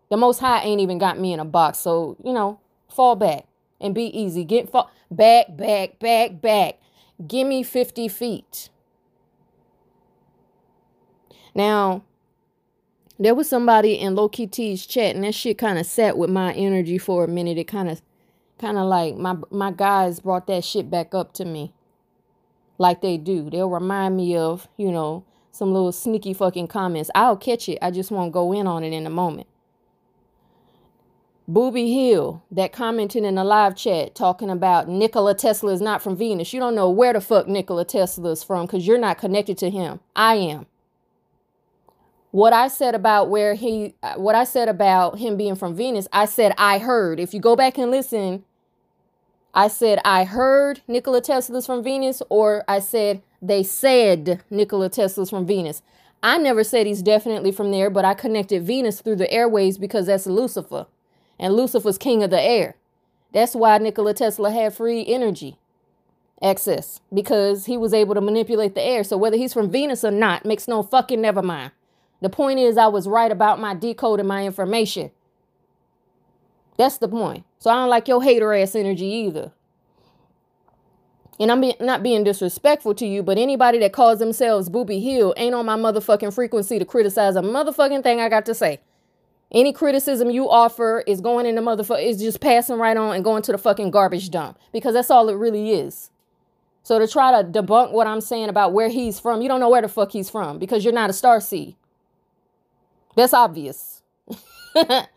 [0.10, 1.80] The Most High ain't even got me in a box.
[1.80, 3.46] So, you know, fall back
[3.80, 4.44] and be easy.
[4.44, 6.80] Get fall back, back, back, back.
[7.26, 8.70] Give me 50 feet.
[11.54, 12.04] Now,
[13.20, 16.30] there was somebody in Low Key T's chat, and that shit kind of sat with
[16.30, 17.58] my energy for a minute.
[17.58, 18.02] It kind of,
[18.60, 21.74] kind of like my my guys brought that shit back up to me,
[22.78, 23.50] like they do.
[23.50, 27.10] They'll remind me of you know some little sneaky fucking comments.
[27.16, 27.80] I'll catch it.
[27.82, 29.48] I just won't go in on it in a moment.
[31.48, 36.18] Booby Hill that commented in the live chat talking about Nikola Tesla is not from
[36.18, 36.52] Venus.
[36.54, 39.70] You don't know where the fuck Nikola Tesla is from because you're not connected to
[39.70, 40.00] him.
[40.16, 40.66] I am.
[42.36, 46.06] What I said about where he, uh, what I said about him being from Venus,
[46.12, 47.18] I said I heard.
[47.18, 48.44] If you go back and listen,
[49.54, 55.30] I said I heard Nikola Tesla's from Venus, or I said they said Nikola Tesla's
[55.30, 55.82] from Venus.
[56.22, 60.08] I never said he's definitely from there, but I connected Venus through the airways because
[60.08, 60.88] that's Lucifer
[61.40, 62.76] and Lucifer's king of the air.
[63.32, 65.58] That's why Nikola Tesla had free energy
[66.42, 69.06] access because he was able to manipulate the air.
[69.06, 71.72] So whether he's from Venus or not makes no fucking never mind.
[72.22, 75.12] The point is, I was right about my decoding my information.
[76.78, 77.46] That's the point.
[77.60, 79.52] So I don't like your hater ass energy either.
[81.40, 85.34] And I'm be- not being disrespectful to you, but anybody that calls themselves Booby Hill
[85.38, 88.80] ain't on my motherfucking frequency to criticize a motherfucking thing I got to say.
[89.52, 93.24] Any criticism you offer is going in the motherfucker is just passing right on and
[93.24, 96.10] going to the fucking garbage dump because that's all it really is.
[96.84, 99.70] So to try to debunk what I'm saying about where he's from, you don't know
[99.70, 101.76] where the fuck he's from because you're not a star seed.
[103.16, 104.02] That's obvious.
[104.76, 105.08] and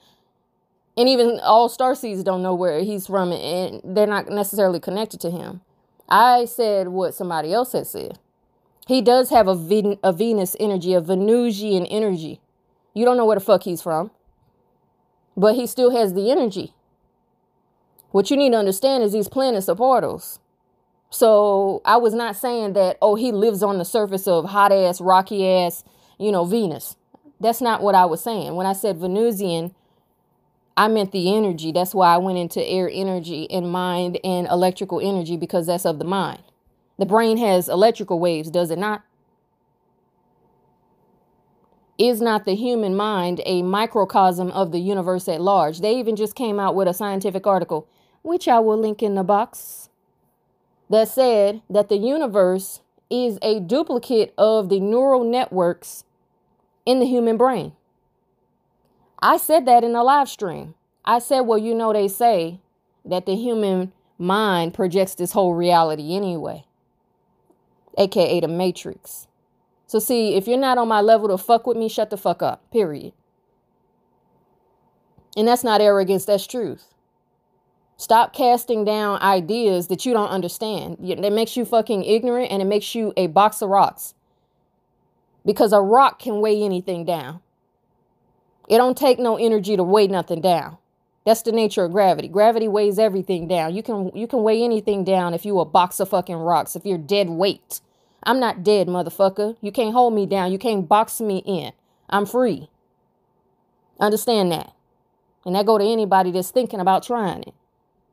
[0.96, 5.30] even all star seeds don't know where he's from and they're not necessarily connected to
[5.30, 5.60] him.
[6.08, 8.18] I said what somebody else had said.
[8.86, 12.40] He does have a, Ven- a Venus energy, a Venusian energy.
[12.94, 14.10] You don't know where the fuck he's from
[15.38, 16.74] but he still has the energy.
[18.10, 20.40] What you need to understand is these planets are portals.
[21.10, 25.00] So I was not saying that, oh, he lives on the surface of hot ass,
[25.00, 25.84] rocky ass,
[26.18, 26.96] you know, Venus.
[27.40, 28.56] That's not what I was saying.
[28.56, 29.74] When I said Venusian,
[30.76, 31.72] I meant the energy.
[31.72, 35.98] That's why I went into air energy and mind and electrical energy because that's of
[35.98, 36.42] the mind.
[36.98, 39.02] The brain has electrical waves, does it not?
[41.96, 45.80] Is not the human mind a microcosm of the universe at large?
[45.80, 47.88] They even just came out with a scientific article,
[48.22, 49.88] which I will link in the box,
[50.90, 56.04] that said that the universe is a duplicate of the neural networks
[56.88, 57.72] in the human brain.
[59.20, 60.74] I said that in a live stream.
[61.04, 62.60] I said, well, you know, they say
[63.04, 66.64] that the human mind projects this whole reality anyway,
[67.98, 69.26] aka the matrix.
[69.86, 72.42] So, see, if you're not on my level to fuck with me, shut the fuck
[72.42, 73.12] up, period.
[75.36, 76.94] And that's not arrogance, that's truth.
[77.98, 80.96] Stop casting down ideas that you don't understand.
[81.02, 84.14] That makes you fucking ignorant and it makes you a box of rocks.
[85.48, 87.40] Because a rock can weigh anything down.
[88.68, 90.76] It don't take no energy to weigh nothing down.
[91.24, 92.28] That's the nature of gravity.
[92.28, 93.74] Gravity weighs everything down.
[93.74, 96.84] You can you can weigh anything down if you a box of fucking rocks, if
[96.84, 97.80] you're dead weight.
[98.24, 99.56] I'm not dead, motherfucker.
[99.62, 100.52] You can't hold me down.
[100.52, 101.72] You can't box me in.
[102.10, 102.68] I'm free.
[103.98, 104.74] Understand that.
[105.46, 107.54] And that go to anybody that's thinking about trying it.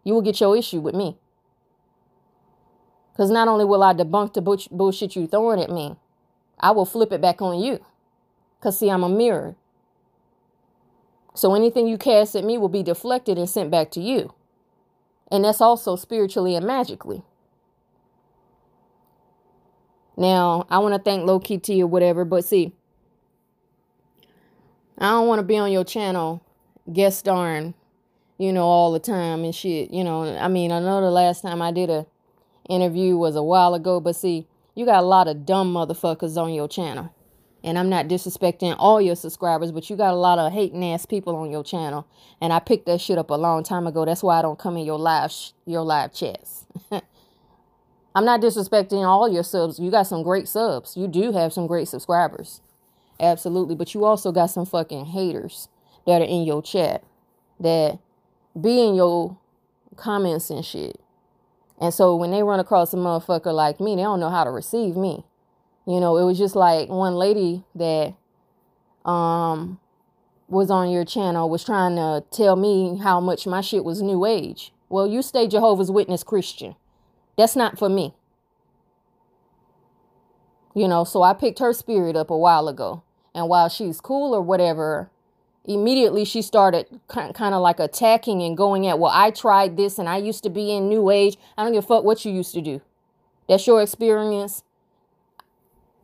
[0.06, 1.18] You will get your issue with me.
[3.12, 5.98] Because not only will I debunk the bullshit you throwing at me,
[6.66, 7.80] I will flip it back on you.
[8.58, 9.56] Because, see, I'm a mirror.
[11.36, 14.34] So anything you cast at me will be deflected and sent back to you.
[15.32, 17.22] And that's also spiritually and magically.
[20.18, 22.74] Now, I want to thank Low Key T or whatever, but see,
[24.98, 26.42] I don't want to be on your channel
[26.92, 27.76] guest starring,
[28.40, 29.92] you know, all the time and shit.
[29.92, 32.08] You know, I mean, I know the last time I did a
[32.68, 36.54] interview was a while ago, but see, you got a lot of dumb motherfuckers on
[36.54, 37.14] your channel.
[37.64, 41.06] And I'm not disrespecting all your subscribers, but you got a lot of hating ass
[41.06, 42.08] people on your channel.
[42.40, 44.06] And I picked that shit up a long time ago.
[44.06, 45.34] That's why I don't come in your live
[45.66, 46.68] your live chats.
[48.16, 49.80] I'm not disrespecting all your subs.
[49.80, 50.96] You got some great subs.
[50.96, 52.62] You do have some great subscribers.
[53.20, 53.76] Absolutely.
[53.76, 55.70] But you also got some fucking haters
[56.06, 57.04] that are in your chat
[57.60, 58.00] that
[58.60, 59.38] be in your
[59.96, 61.00] comments and shit.
[61.80, 64.52] And so when they run across a motherfucker like me, they don't know how to
[64.52, 65.26] receive me.
[65.86, 68.16] You know, it was just like one lady that
[69.04, 69.80] um
[70.48, 74.26] was on your channel was trying to tell me how much my shit was new
[74.26, 74.72] age.
[74.90, 76.76] Well, you stay Jehovah's Witness Christian.
[77.38, 78.14] That's not for me.
[80.76, 83.04] You know, so I picked her spirit up a while ago.
[83.34, 85.10] And while she's cool or whatever,
[85.68, 90.08] immediately she started kind of like attacking and going at, well, I tried this and
[90.08, 91.38] I used to be in New Age.
[91.58, 92.82] I don't give a fuck what you used to do.
[93.48, 94.64] That's your experience.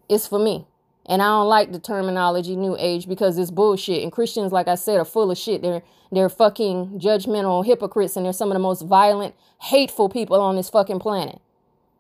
[0.10, 0.68] It's for me.
[1.06, 4.04] And I don't like the terminology New Age because it's bullshit.
[4.04, 5.62] And Christians, like I said, are full of shit.
[5.62, 5.82] They're
[6.12, 10.70] they're fucking judgmental hypocrites and they're some of the most violent, hateful people on this
[10.70, 11.40] fucking planet.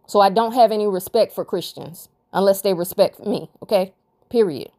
[0.05, 3.93] So I don't have any respect for Christians unless they respect me, okay?
[4.30, 4.70] Period.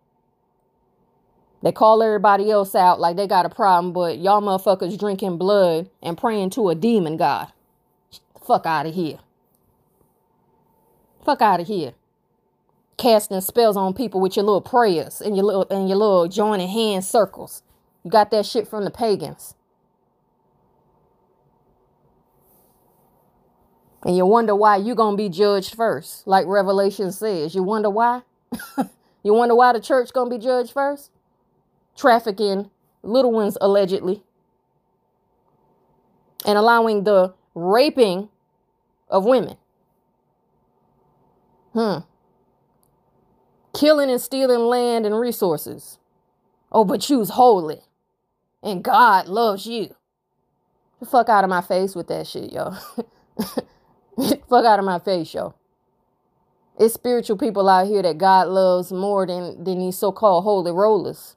[1.62, 5.88] They call everybody else out like they got a problem, but y'all motherfuckers drinking blood
[6.02, 7.52] and praying to a demon god.
[8.44, 9.18] Fuck out of here.
[11.24, 11.92] Fuck out of here.
[12.96, 16.68] Casting spells on people with your little prayers and your little and your little joining
[16.68, 17.62] hand circles.
[18.04, 19.54] You got that shit from the pagans.
[24.04, 27.54] And you wonder why you're going to be judged first, like Revelation says.
[27.54, 28.22] You wonder why?
[29.22, 31.12] you wonder why the church going to be judged first?
[31.96, 32.70] Trafficking
[33.02, 34.22] little ones allegedly
[36.46, 38.28] and allowing the raping
[39.08, 39.56] of women.
[41.72, 41.98] Hmm.
[43.74, 45.98] Killing and stealing land and resources.
[46.70, 47.80] Oh, but you's holy.
[48.62, 49.94] And God loves you.
[51.00, 52.74] The fuck out of my face with that shit, yo.
[54.48, 55.54] fuck out of my face, yo.
[56.78, 61.36] It's spiritual people out here that God loves more than, than these so-called holy rollers.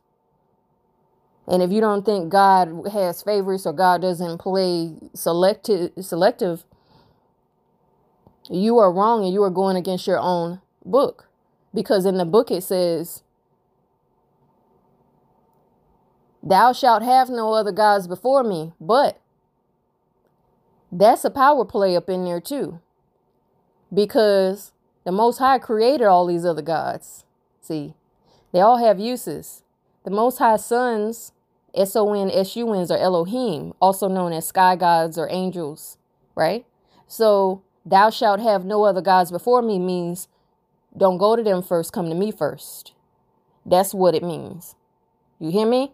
[1.48, 6.66] And if you don't think God has favorites or God doesn't play selective, selective,
[8.50, 11.28] you are wrong and you are going against your own book.
[11.74, 13.22] Because in the book it says,
[16.42, 18.74] Thou shalt have no other gods before me.
[18.80, 19.20] But
[20.92, 22.80] that's a power play up in there too.
[23.94, 24.72] Because
[25.04, 27.26] the Most High created all these other gods.
[27.62, 27.96] See,
[28.52, 29.64] they all have uses.
[30.04, 31.32] The Most High sons
[31.76, 35.98] S-O-N-S-U-Ns are Elohim, also known as sky gods or angels,
[36.36, 36.66] right?
[37.08, 40.28] So thou shalt have no other gods before me means
[40.98, 42.94] don't go to them first, come to me first.
[43.66, 44.76] That's what it means.
[45.40, 45.92] You hear me?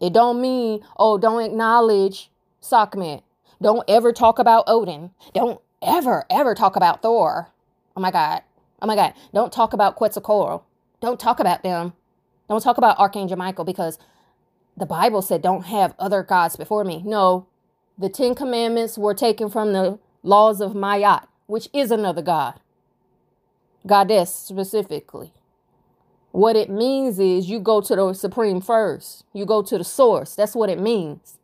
[0.00, 2.30] It don't mean, oh, don't acknowledge
[2.60, 3.22] Sekhmet.
[3.62, 5.10] Don't ever talk about Odin.
[5.34, 7.50] Don't ever, ever talk about Thor.
[7.96, 8.42] Oh my God.
[8.80, 9.12] Oh my God.
[9.34, 10.64] Don't talk about Quetzalcoatl.
[11.00, 11.92] Don't talk about them.
[12.48, 13.98] Don't talk about Archangel Michael because
[14.80, 17.02] the Bible said, don't have other gods before me.
[17.04, 17.46] No,
[17.98, 22.58] the Ten Commandments were taken from the laws of Ma'at, which is another God,
[23.86, 25.32] goddess specifically.
[26.32, 30.34] What it means is you go to the supreme first, you go to the source.
[30.34, 31.38] That's what it means.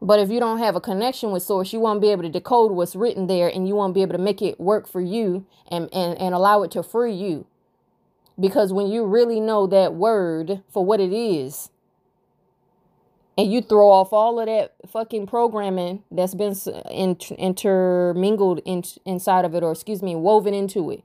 [0.00, 2.72] But if you don't have a connection with source, you won't be able to decode
[2.72, 5.88] what's written there and you won't be able to make it work for you and,
[5.94, 7.46] and, and allow it to free you.
[8.38, 11.70] Because when you really know that word for what it is,
[13.36, 16.54] and you throw off all of that fucking programming that's been
[17.36, 21.02] intermingled in, inside of it, or excuse me, woven into it,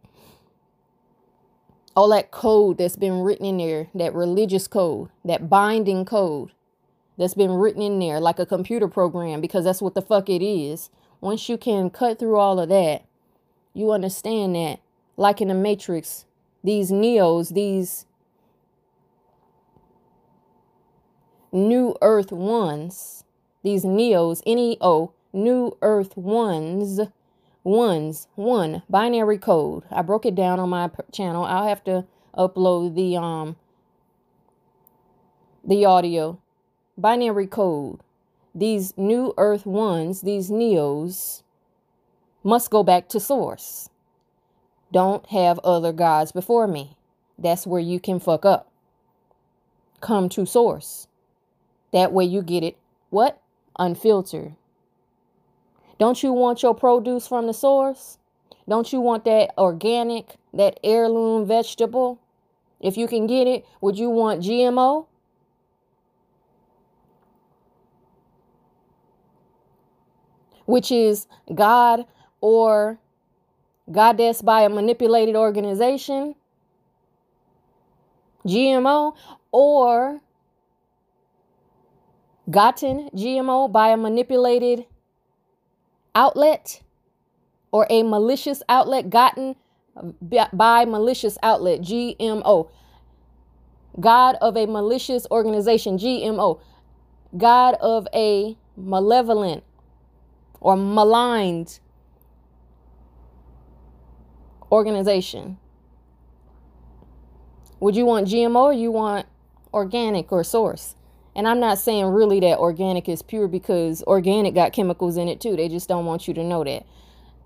[1.96, 6.52] all that code that's been written in there, that religious code, that binding code
[7.18, 10.44] that's been written in there like a computer program, because that's what the fuck it
[10.44, 10.90] is.
[11.22, 13.04] Once you can cut through all of that,
[13.74, 14.80] you understand that,
[15.18, 16.26] like in the Matrix,
[16.64, 18.06] these neos, these
[21.52, 23.24] new earth ones,
[23.64, 27.00] these neos, N-E-O, new earth ones,
[27.64, 29.84] ones, one, binary code.
[29.92, 31.44] I broke it down on my channel.
[31.46, 32.06] I'll have to
[32.38, 33.56] upload the, um,
[35.64, 36.40] the audio.
[36.98, 38.00] Binary code.
[38.54, 41.44] These new earth ones, these neos,
[42.44, 43.89] must go back to source.
[44.92, 46.98] Don't have other gods before me.
[47.38, 48.72] That's where you can fuck up.
[50.02, 51.08] Come to source.
[51.92, 52.78] That way you get it,
[53.10, 53.42] what?
[53.78, 54.56] Unfiltered.
[56.00, 58.18] Don't you want your produce from the source?
[58.68, 62.20] Don't you want that organic, that heirloom vegetable?
[62.80, 65.08] If you can get it, would you want GMO?
[70.66, 72.06] Which is God
[72.42, 73.00] or
[73.92, 76.36] goddess by a manipulated organization
[78.46, 79.16] GMO
[79.52, 80.22] or
[82.50, 84.86] gotten GMO by a manipulated
[86.16, 86.82] outlet
[87.72, 89.56] or a malicious outlet gotten
[90.54, 92.70] by malicious outlet GMO.
[94.00, 96.60] God of a malicious organization GMO.
[97.38, 99.64] God of a malevolent
[100.62, 101.80] or maligned
[104.72, 105.58] organization.
[107.80, 109.26] Would you want GMO or you want
[109.74, 110.96] organic or source?
[111.36, 115.40] And I'm not saying really that organic is pure because organic got chemicals in it
[115.40, 115.56] too.
[115.56, 116.86] They just don't want you to know that.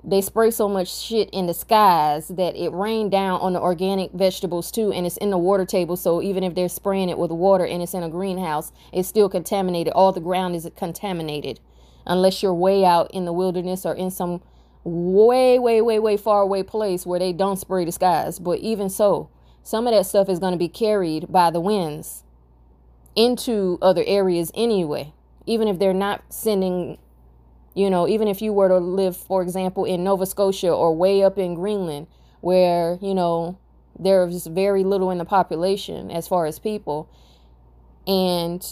[0.05, 4.11] They spray so much shit in the skies that it rained down on the organic
[4.11, 5.95] vegetables too, and it's in the water table.
[5.95, 9.30] So even if they're spraying it with water and it's in a greenhouse, it's still
[9.30, 9.93] contaminated.
[9.93, 11.61] All the ground is contaminated
[12.05, 14.41] unless you're way out in the wilderness or in some
[14.84, 18.39] way, way, way, way far away place where they don't spray the skies.
[18.39, 19.29] But even so,
[19.61, 22.23] some of that stuff is going to be carried by the winds
[23.15, 25.13] into other areas anyway.
[25.45, 26.97] Even if they're not sending,
[27.73, 31.23] you know, even if you were to live, for example, in Nova Scotia or way
[31.23, 32.07] up in Greenland,
[32.41, 33.57] where, you know,
[33.97, 37.09] there's very little in the population as far as people.
[38.07, 38.65] And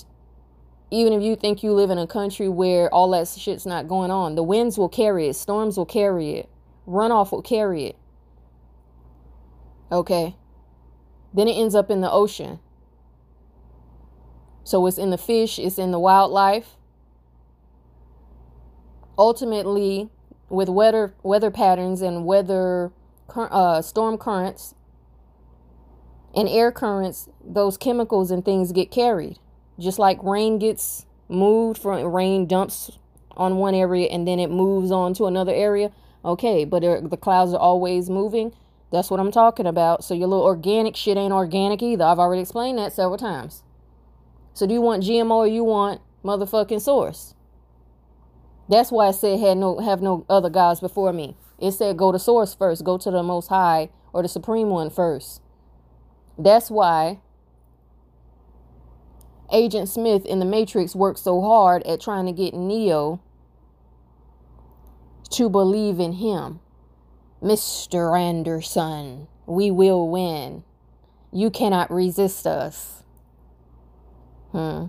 [0.92, 4.12] even if you think you live in a country where all that shit's not going
[4.12, 6.50] on, the winds will carry it, storms will carry it,
[6.86, 7.96] runoff will carry it.
[9.89, 10.36] Okay.
[11.34, 12.60] Then it ends up in the ocean.
[14.66, 16.76] So it's in the fish, it's in the wildlife.
[19.18, 20.10] Ultimately,
[20.50, 22.92] with weather weather patterns and weather
[23.34, 24.76] uh, storm currents
[26.36, 29.39] and air currents, those chemicals and things get carried.
[29.82, 32.91] Just like rain gets moved from rain dumps
[33.32, 35.91] on one area and then it moves on to another area.
[36.23, 38.53] Okay, but the clouds are always moving.
[38.91, 40.03] That's what I'm talking about.
[40.03, 42.03] So your little organic shit ain't organic either.
[42.03, 43.63] I've already explained that several times.
[44.53, 47.34] So do you want GMO or you want motherfucking source?
[48.69, 51.36] That's why I said had no have no other gods before me.
[51.57, 54.89] It said go to source first, go to the most high or the supreme one
[54.89, 55.41] first.
[56.38, 57.19] That's why
[59.52, 63.22] Agent Smith in the Matrix worked so hard at trying to get Neo
[65.32, 66.60] to believe in him.
[67.41, 68.18] Mr.
[68.18, 70.64] Anderson, we will win.
[71.34, 73.04] You cannot resist us.
[74.52, 74.86] Hmm.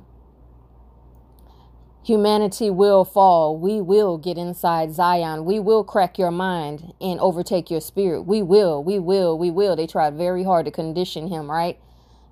[2.04, 3.56] Humanity will fall.
[3.56, 5.44] We will get inside Zion.
[5.44, 8.22] We will crack your mind and overtake your spirit.
[8.22, 9.76] We will, we will, we will.
[9.76, 11.78] They tried very hard to condition him, right?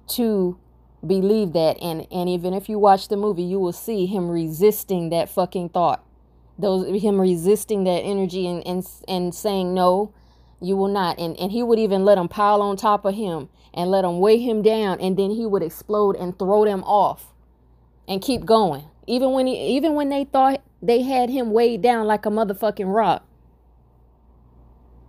[0.09, 0.59] To
[1.07, 1.81] believe that.
[1.81, 5.71] And and even if you watch the movie, you will see him resisting that fucking
[5.71, 6.05] thought.
[6.59, 10.13] Those him resisting that energy and and, and saying no
[10.61, 11.19] you will not.
[11.19, 14.21] And and he would even let them pile on top of him and let them
[14.21, 17.33] weigh him down and then he would explode and throw them off
[18.07, 18.85] and keep going.
[19.07, 22.93] Even when he even when they thought they had him weighed down like a motherfucking
[22.93, 23.25] rock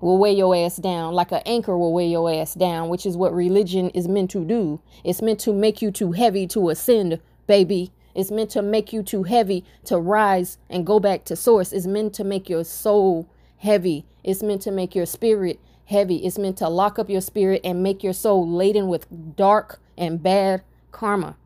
[0.01, 3.15] will weigh your ass down like an anchor will weigh your ass down which is
[3.15, 7.19] what religion is meant to do it's meant to make you too heavy to ascend
[7.47, 11.71] baby it's meant to make you too heavy to rise and go back to source.
[11.71, 14.05] It's meant to make your soul heavy.
[14.23, 16.17] It's meant to make your spirit heavy.
[16.17, 20.21] It's meant to lock up your spirit and make your soul laden with dark and
[20.21, 21.37] bad karma.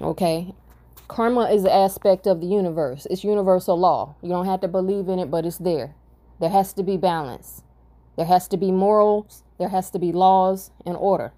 [0.00, 0.54] Okay?
[1.08, 3.06] Karma is an aspect of the universe.
[3.10, 4.16] It's universal law.
[4.22, 5.94] You don't have to believe in it, but it's there.
[6.40, 7.62] There has to be balance.
[8.16, 9.42] There has to be morals.
[9.58, 11.32] There has to be laws and order.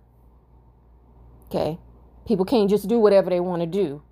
[1.48, 1.78] Okay?
[2.26, 4.02] People can't just do whatever they want to do,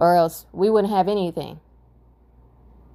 [0.00, 1.60] or else we wouldn't have anything.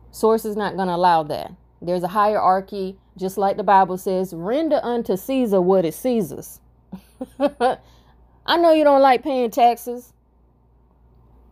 [0.10, 1.52] Source is not going to allow that.
[1.82, 6.62] There's a hierarchy, just like the Bible says render unto Caesar what is Caesar's.
[7.40, 10.14] I know you don't like paying taxes.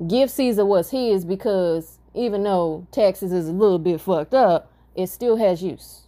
[0.08, 5.08] Give Caesar what's his because even though taxes is a little bit fucked up, it
[5.08, 6.02] still has use.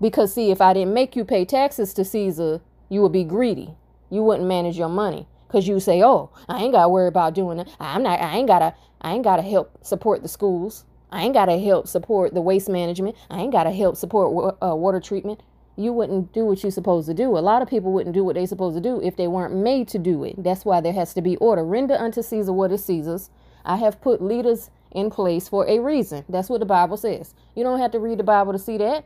[0.00, 3.76] Because, see, if I didn't make you pay taxes to Caesar, you would be greedy
[4.14, 7.34] you wouldn't manage your money because you say, "Oh, I ain't got to worry about
[7.34, 7.68] doing it.
[7.80, 8.20] I'm not.
[8.20, 8.74] I ain't gotta.
[9.00, 10.84] I ain't gotta help support the schools.
[11.10, 13.16] I ain't gotta help support the waste management.
[13.28, 15.40] I ain't gotta help support uh, water treatment."
[15.76, 17.36] You wouldn't do what you're supposed to do.
[17.36, 19.88] A lot of people wouldn't do what they're supposed to do if they weren't made
[19.88, 20.42] to do it.
[20.42, 21.64] That's why there has to be order.
[21.64, 23.30] Render unto Caesar what is Caesar's.
[23.64, 26.24] I have put leaders in place for a reason.
[26.28, 27.34] That's what the Bible says.
[27.56, 29.04] You don't have to read the Bible to see that.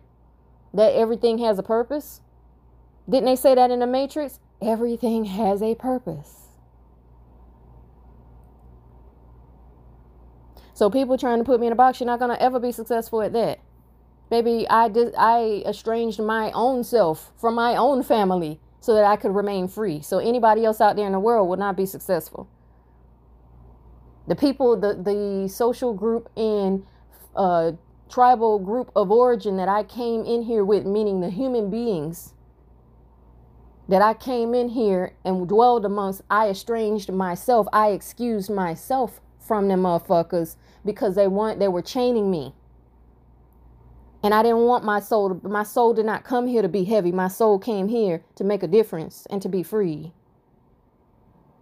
[0.75, 2.21] That everything has a purpose.
[3.09, 4.39] Didn't they say that in the Matrix?
[4.61, 6.35] Everything has a purpose.
[10.75, 12.71] So people trying to put me in a box, you're not going to ever be
[12.71, 13.59] successful at that.
[14.31, 19.17] Baby, I did I estranged my own self from my own family so that I
[19.17, 20.01] could remain free.
[20.01, 22.49] So anybody else out there in the world would not be successful.
[24.27, 26.85] The people, the the social group and
[27.35, 27.73] uh,
[28.11, 32.35] tribal group of origin that I came in here with, meaning the human beings
[33.89, 37.67] that I came in here and dwelled amongst, I estranged myself.
[37.73, 42.55] I excused myself from them motherfuckers because they want they were chaining me.
[44.23, 46.85] And I didn't want my soul to, my soul did not come here to be
[46.85, 47.13] heavy.
[47.13, 50.13] My soul came here to make a difference and to be free.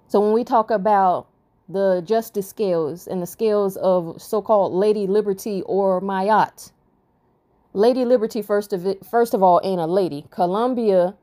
[0.09, 1.29] So when we talk about
[1.69, 6.73] the justice scales and the scales of so-called Lady Liberty or Ma'at,
[7.75, 10.25] Lady Liberty first of it, first of all ain't a lady.
[10.31, 11.15] Columbia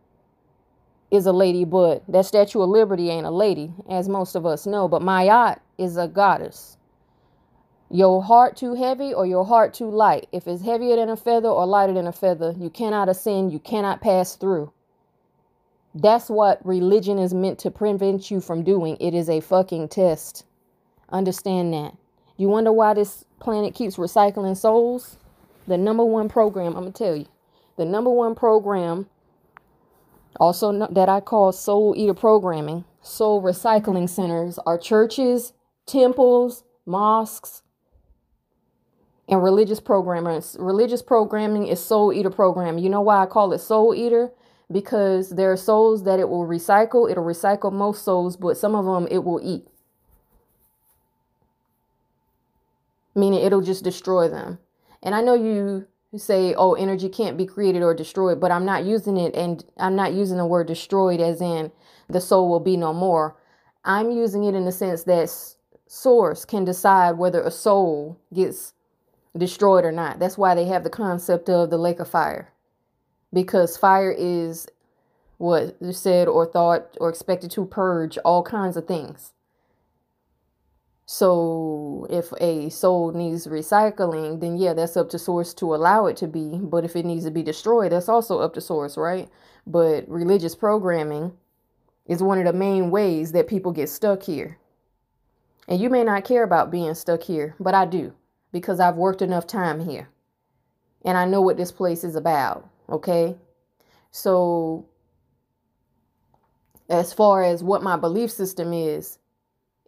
[1.09, 4.67] is a lady, but that Statue of Liberty ain't a lady, as most of us
[4.67, 4.87] know.
[4.87, 6.77] But Ma'at is a goddess
[7.93, 10.25] your heart too heavy or your heart too light.
[10.31, 13.59] If it's heavier than a feather or lighter than a feather, you cannot ascend, you
[13.59, 14.73] cannot pass through.
[15.93, 18.97] That's what religion is meant to prevent you from doing.
[18.99, 20.43] It is a fucking test.
[21.09, 21.95] Understand that.
[22.35, 25.17] You wonder why this planet keeps recycling souls?
[25.67, 27.27] The number one program, I'm going to tell you.
[27.77, 29.07] The number one program,
[30.39, 35.53] also that I call soul eater programming, soul recycling centers, are churches,
[35.85, 37.62] temples, mosques,
[39.27, 40.41] and religious programming.
[40.59, 42.83] Religious programming is soul eater programming.
[42.83, 44.31] You know why I call it soul eater?
[44.71, 47.09] Because there are souls that it will recycle.
[47.09, 49.67] It'll recycle most souls, but some of them it will eat.
[53.15, 54.59] Meaning it'll just destroy them.
[55.01, 58.85] And I know you say, oh, energy can't be created or destroyed, but I'm not
[58.85, 61.71] using it and I'm not using the word destroyed as in
[62.09, 63.35] the soul will be no more.
[63.83, 65.29] I'm using it in the sense that
[65.87, 68.72] source can decide whether a soul gets
[69.37, 70.19] destroyed or not.
[70.19, 72.51] That's why they have the concept of the lake of fire.
[73.31, 74.67] Because fire is
[75.37, 79.33] what said or thought or expected to purge all kinds of things.
[81.05, 86.15] So if a soul needs recycling, then yeah, that's up to source to allow it
[86.17, 86.59] to be.
[86.61, 89.29] But if it needs to be destroyed, that's also up to source, right?
[89.67, 91.33] But religious programming
[92.05, 94.57] is one of the main ways that people get stuck here.
[95.67, 98.13] And you may not care about being stuck here, but I do
[98.53, 100.07] because I've worked enough time here
[101.03, 102.69] and I know what this place is about.
[102.89, 103.35] Okay.
[104.11, 104.85] So,
[106.89, 109.17] as far as what my belief system is,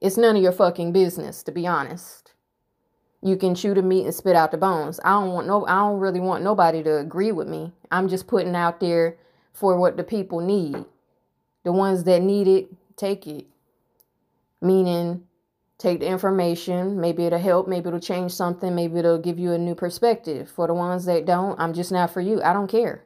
[0.01, 2.34] it's none of your fucking business, to be honest.
[3.22, 4.99] You can chew the meat and spit out the bones.
[5.03, 7.72] I don't want no I don't really want nobody to agree with me.
[7.91, 9.18] I'm just putting out there
[9.53, 10.86] for what the people need.
[11.63, 13.45] The ones that need it, take it.
[14.61, 15.24] Meaning
[15.78, 16.99] take the information.
[16.99, 17.67] Maybe it'll help.
[17.67, 18.73] Maybe it'll change something.
[18.73, 20.49] Maybe it'll give you a new perspective.
[20.49, 22.41] For the ones that don't, I'm just not for you.
[22.41, 23.03] I don't care.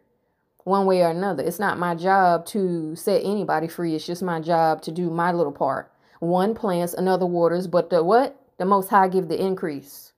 [0.63, 1.43] One way or another.
[1.43, 3.95] It's not my job to set anybody free.
[3.95, 5.91] It's just my job to do my little part.
[6.19, 8.35] One plants, another waters, but the what?
[8.57, 10.11] The most high give the increase.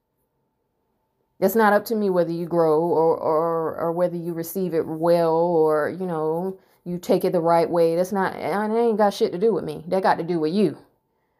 [1.38, 4.86] It's not up to me whether you grow or, or or whether you receive it
[4.86, 7.96] well or you know you take it the right way.
[7.96, 9.84] That's not it ain't got shit to do with me.
[9.88, 10.78] That got to do with you.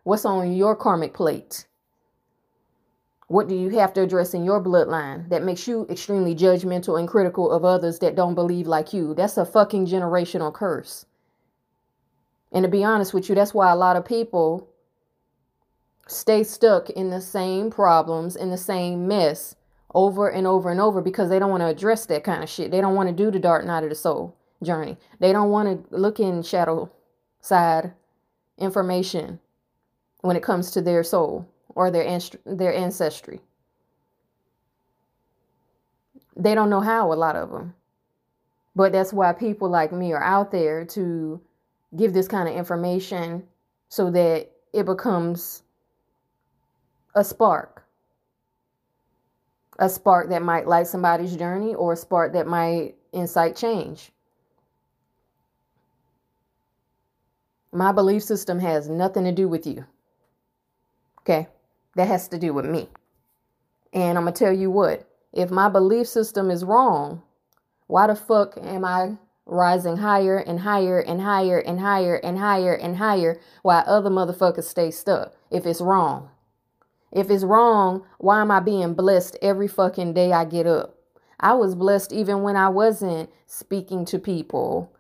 [0.05, 1.67] What's on your karmic plate?
[3.29, 7.09] What do you have to address in your bloodline that makes you extremely judgmental and
[7.09, 9.15] critical of others that don't believe like you?
[9.15, 11.07] That's a fucking generational curse.
[12.51, 14.69] And to be honest with you, that's why a lot of people
[16.09, 19.55] stay stuck in the same problems, in the same mess
[19.95, 22.73] over and over and over because they don't want to address that kind of shit.
[22.73, 24.99] They don't want to do the dark night of the soul journey.
[25.21, 26.91] They don't want to look in shadow
[27.41, 27.93] side
[28.59, 29.39] information
[30.23, 33.41] when it comes to their soul or their their ancestry.
[36.37, 37.75] They don't know how a lot of them.
[38.75, 41.41] But that's why people like me are out there to
[41.95, 43.45] give this kind of information
[43.91, 45.63] so that it becomes
[47.15, 47.85] a spark.
[49.79, 54.11] A spark that might light somebody's journey or a spark that might incite change.
[57.73, 59.85] My belief system has nothing to do with you.
[61.23, 61.49] Okay.
[61.95, 62.89] That has to do with me.
[63.93, 67.23] And I'm going to tell you what if my belief system is wrong,
[67.87, 72.75] why the fuck am I rising higher and higher and higher and higher and higher
[72.75, 75.35] and higher while other motherfuckers stay stuck?
[75.51, 76.31] If it's wrong.
[77.13, 80.97] If it's wrong, why am I being blessed every fucking day I get up?
[81.39, 84.91] I was blessed even when I wasn't speaking to people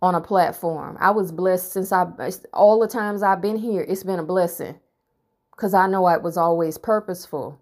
[0.00, 0.96] on a platform.
[0.98, 2.06] I was blessed since I
[2.54, 3.84] all the times I've been here.
[3.86, 4.76] It's been a blessing
[5.58, 7.58] because I know it was always purposeful.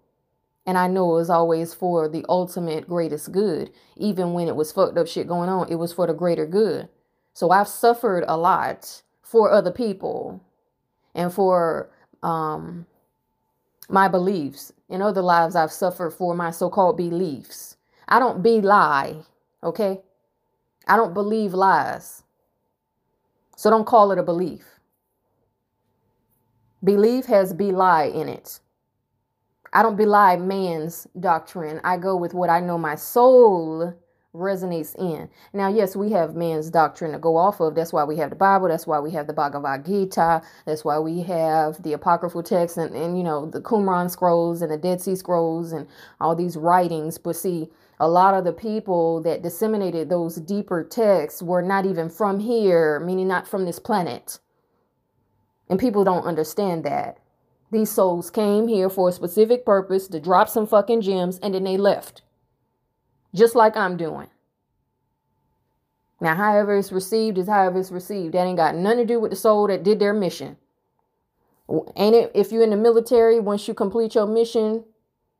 [0.67, 3.71] And I know it was always for the ultimate greatest good.
[3.97, 6.91] Even when it was fucked up shit going on, it was for the greater good.
[7.33, 10.43] So I've suffered a lot for other people
[11.15, 11.89] and for
[12.23, 12.85] um,
[13.89, 14.75] my beliefs.
[14.91, 17.79] In other lives, I've suffered for my so called beliefs.
[18.09, 19.23] I don't be lie,
[19.65, 20.03] okay?
[20.87, 22.25] I don't believe lies.
[23.57, 24.76] So don't call it a belief.
[26.85, 28.61] Belief has belie in it.
[29.73, 31.81] I don't belie man's doctrine.
[31.85, 33.95] I go with what I know my soul
[34.37, 35.29] resonates in.
[35.53, 37.75] Now, yes, we have man's doctrine to go off of.
[37.75, 38.69] That's why we have the Bible.
[38.69, 40.43] That's why we have the Bhagavad Gita.
[40.67, 44.71] That's why we have the apocryphal texts and, and you know, the Qumran scrolls and
[44.71, 45.87] the Dead Sea Scrolls and
[46.21, 47.19] all these writings.
[47.19, 47.69] But see,
[47.99, 53.01] a lot of the people that disseminated those deeper texts were not even from here,
[53.01, 54.39] meaning not from this planet.
[55.69, 57.19] And people don't understand that.
[57.73, 61.65] These souls came here for a specific purpose to drop some fucking gems and then
[61.65, 62.23] they left.
[63.35, 64.29] Just like I'm doing.
[66.21, 68.35] Now, however it's received is however it's received.
[68.35, 70.57] That ain't got nothing to do with the soul that did their mission.
[71.97, 74.85] Ain't it if you're in the military, once you complete your mission,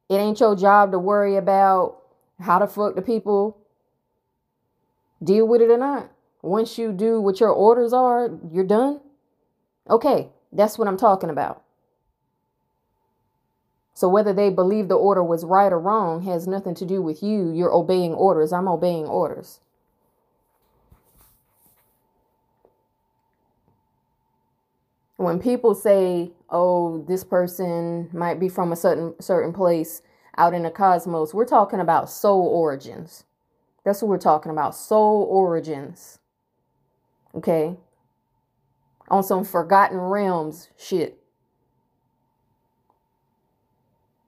[0.09, 1.99] it ain't your job to worry about
[2.41, 3.59] how the fuck the people
[5.23, 6.11] deal with it or not.
[6.43, 9.01] Once you do what your orders are, you're done.
[9.89, 11.63] Okay, that's what I'm talking about.
[13.95, 17.23] So whether they believe the order was right or wrong has nothing to do with
[17.23, 17.51] you.
[17.51, 18.53] You're obeying orders.
[18.53, 19.61] I'm obeying orders.
[25.17, 30.03] When people say, "Oh, this person might be from a certain certain place
[30.37, 33.25] out in the cosmos," we're talking about soul origins.
[33.85, 34.75] That's what we're talking about.
[34.75, 36.19] Soul origins.
[37.35, 37.79] Okay?
[39.09, 41.19] On some forgotten realms shit.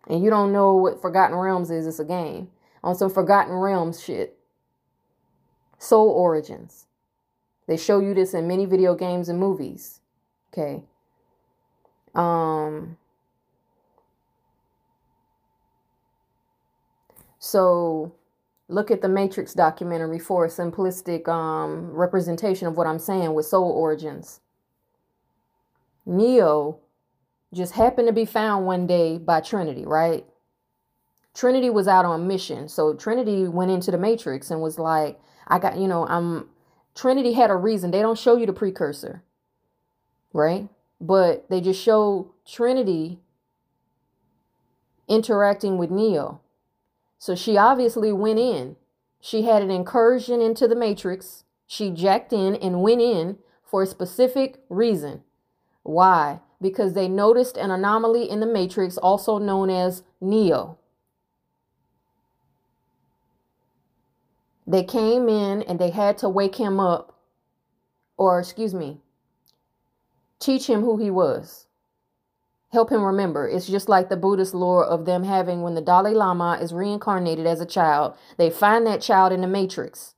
[0.09, 2.49] and you don't know what Forgotten Realms is, it's a game.
[2.83, 4.39] On some Forgotten Realms shit.
[5.79, 6.87] Soul Origins.
[7.66, 10.01] They show you this in many video games and movies.
[10.53, 10.83] Okay.
[12.14, 12.97] Um
[17.39, 18.14] So
[18.68, 23.45] look at the Matrix documentary for a simplistic um representation of what I'm saying with
[23.47, 24.41] soul origins.
[26.09, 26.80] Neo
[27.54, 30.24] just happened to be found one day by Trinity, right?
[31.34, 32.68] Trinity was out on a mission.
[32.68, 36.48] So Trinity went into the matrix and was like, I got, you know, I'm
[36.94, 37.90] Trinity had a reason.
[37.90, 39.22] They don't show you the precursor,
[40.32, 40.68] right?
[41.00, 43.20] But they just show Trinity
[45.06, 46.40] interacting with Neo.
[47.18, 48.76] So she obviously went in.
[49.20, 51.44] She had an incursion into the matrix.
[51.66, 55.22] She jacked in and went in for a specific reason.
[55.89, 56.41] Why?
[56.61, 60.78] because they noticed an anomaly in the matrix, also known as Neo.
[64.66, 67.14] They came in and they had to wake him up,
[68.16, 68.99] or excuse me,
[70.39, 71.66] teach him who he was.
[72.70, 73.49] Help him remember.
[73.49, 77.47] It's just like the Buddhist lore of them having when the Dalai Lama is reincarnated
[77.47, 80.14] as a child, they find that child in the matrix.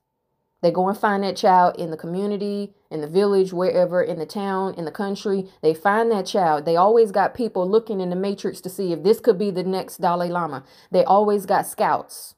[0.61, 4.27] They go and find that child in the community, in the village, wherever, in the
[4.27, 5.49] town, in the country.
[5.61, 6.65] They find that child.
[6.65, 9.63] They always got people looking in the matrix to see if this could be the
[9.63, 10.63] next Dalai Lama.
[10.91, 12.35] They always got scouts.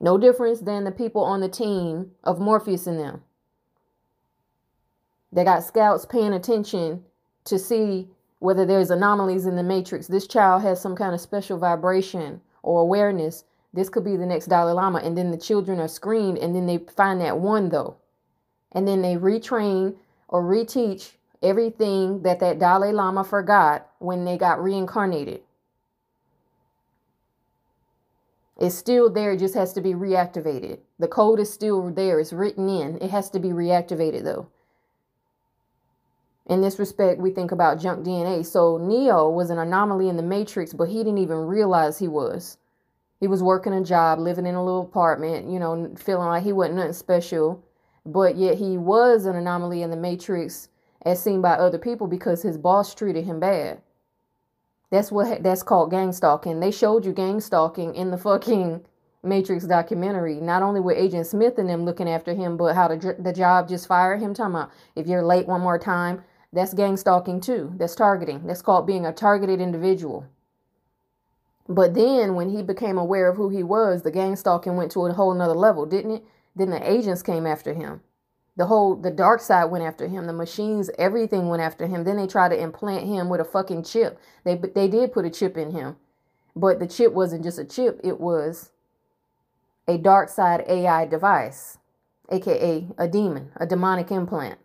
[0.00, 3.22] No difference than the people on the team of Morpheus and them.
[5.32, 7.04] They got scouts paying attention
[7.44, 8.08] to see
[8.40, 10.08] whether there's anomalies in the matrix.
[10.08, 13.44] This child has some kind of special vibration or awareness
[13.74, 14.98] this could be the next Dalai Lama.
[14.98, 17.96] And then the children are screened, and then they find that one, though.
[18.72, 19.96] And then they retrain
[20.28, 21.12] or reteach
[21.42, 25.40] everything that that Dalai Lama forgot when they got reincarnated.
[28.58, 30.78] It's still there, it just has to be reactivated.
[30.98, 32.96] The code is still there, it's written in.
[33.02, 34.48] It has to be reactivated, though.
[36.46, 38.44] In this respect, we think about junk DNA.
[38.44, 42.58] So Neo was an anomaly in the matrix, but he didn't even realize he was.
[43.22, 46.52] He was working a job, living in a little apartment, you know, feeling like he
[46.52, 47.64] wasn't nothing special.
[48.04, 50.70] But yet he was an anomaly in the matrix
[51.06, 53.80] as seen by other people because his boss treated him bad.
[54.90, 56.58] That's what that's called gang stalking.
[56.58, 58.84] They showed you gang stalking in the fucking
[59.22, 60.40] Matrix documentary.
[60.40, 63.68] Not only with Agent Smith and them looking after him, but how the, the job
[63.68, 64.34] just fired him.
[64.34, 67.72] Talking about if you're late one more time, that's gang stalking too.
[67.76, 68.48] That's targeting.
[68.48, 70.26] That's called being a targeted individual.
[71.68, 75.06] But then when he became aware of who he was, the gang stalking went to
[75.06, 76.24] a whole nother level, didn't it?
[76.54, 78.00] Then the agents came after him.
[78.56, 80.26] The whole the dark side went after him.
[80.26, 82.04] The machines, everything went after him.
[82.04, 84.18] Then they tried to implant him with a fucking chip.
[84.44, 85.96] They they did put a chip in him.
[86.54, 88.70] But the chip wasn't just a chip, it was
[89.88, 91.78] a dark side AI device,
[92.30, 94.58] aka a demon, a demonic implant,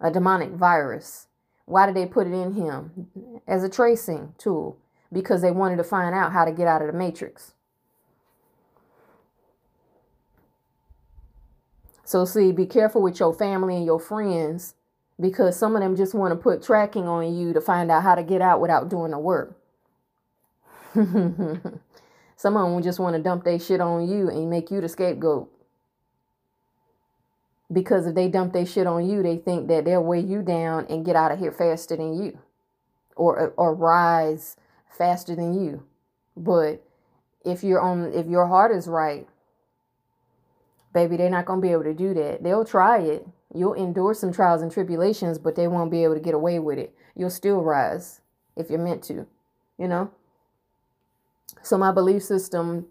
[0.00, 1.28] a demonic virus.
[1.66, 3.40] Why did they put it in him?
[3.46, 4.76] As a tracing tool,
[5.12, 7.54] because they wanted to find out how to get out of the matrix.
[12.04, 14.74] So, see, be careful with your family and your friends
[15.18, 18.14] because some of them just want to put tracking on you to find out how
[18.14, 19.56] to get out without doing the work.
[20.94, 24.88] some of them just want to dump their shit on you and make you the
[24.88, 25.50] scapegoat.
[27.72, 30.86] Because if they dump their shit on you, they think that they'll weigh you down
[30.90, 32.38] and get out of here faster than you
[33.16, 34.56] or or rise
[34.96, 35.84] faster than you.
[36.36, 36.82] But
[37.44, 39.28] if you're on if your heart is right,
[40.92, 42.42] baby, they're not to be able to do that.
[42.42, 43.26] They'll try it.
[43.54, 46.78] You'll endure some trials and tribulations, but they won't be able to get away with
[46.78, 46.94] it.
[47.14, 48.20] You'll still rise
[48.56, 49.26] if you're meant to,
[49.78, 50.10] you know?
[51.62, 52.86] So, my belief system,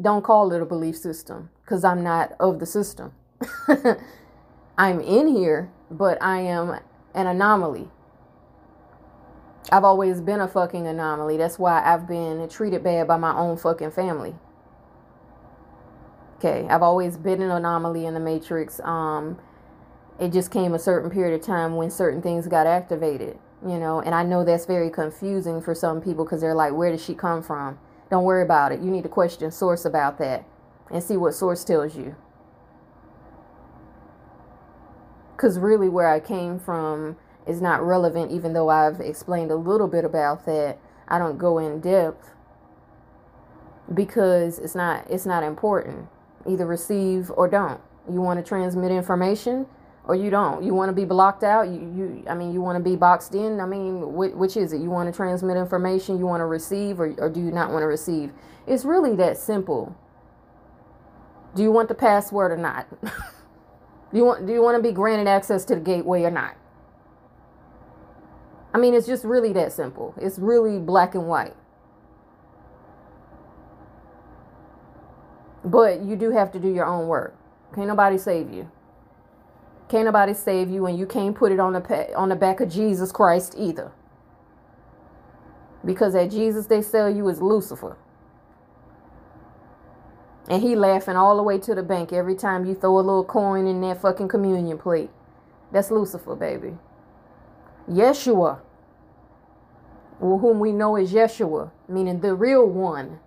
[0.00, 3.12] don't call it a belief system because I'm not of the system.
[4.78, 6.78] I'm in here, but I am
[7.14, 7.88] an anomaly.
[9.72, 11.36] I've always been a fucking anomaly.
[11.36, 14.34] That's why I've been treated bad by my own fucking family.
[16.38, 18.78] Okay, I've always been an anomaly in the matrix.
[18.80, 19.38] Um,
[20.20, 24.00] it just came a certain period of time when certain things got activated, you know,
[24.00, 27.14] and I know that's very confusing for some people because they're like, where did she
[27.14, 27.78] come from?
[28.10, 28.80] Don't worry about it.
[28.80, 30.44] You need to question source about that
[30.90, 32.14] and see what source tells you.
[35.34, 37.16] Because really, where I came from
[37.46, 40.78] is not relevant, even though I've explained a little bit about that.
[41.08, 42.32] I don't go in depth
[43.94, 46.08] because it's not it's not important
[46.48, 47.80] either receive or don't.
[48.10, 49.66] You want to transmit information
[50.04, 50.62] or you don't.
[50.62, 51.68] You want to be blocked out.
[51.68, 53.60] You, you I mean, you want to be boxed in.
[53.60, 54.80] I mean, which, which is it?
[54.80, 57.82] You want to transmit information, you want to receive, or, or do you not want
[57.82, 58.32] to receive?
[58.66, 59.96] It's really that simple.
[61.54, 62.86] Do you want the password or not?
[63.02, 63.10] do
[64.12, 66.56] you want do you want to be granted access to the gateway or not?
[68.76, 70.12] I mean, it's just really that simple.
[70.18, 71.54] It's really black and white.
[75.64, 77.34] But you do have to do your own work.
[77.74, 78.70] Can't nobody save you.
[79.88, 82.68] Can't nobody save you, and you can't put it on the on the back of
[82.68, 83.92] Jesus Christ either.
[85.82, 87.96] Because that Jesus they sell you is Lucifer.
[90.50, 93.24] And he laughing all the way to the bank every time you throw a little
[93.24, 95.08] coin in that fucking communion plate.
[95.72, 96.76] That's Lucifer, baby.
[97.88, 98.60] Yeshua,
[100.18, 103.20] whom we know as Yeshua, meaning the real one,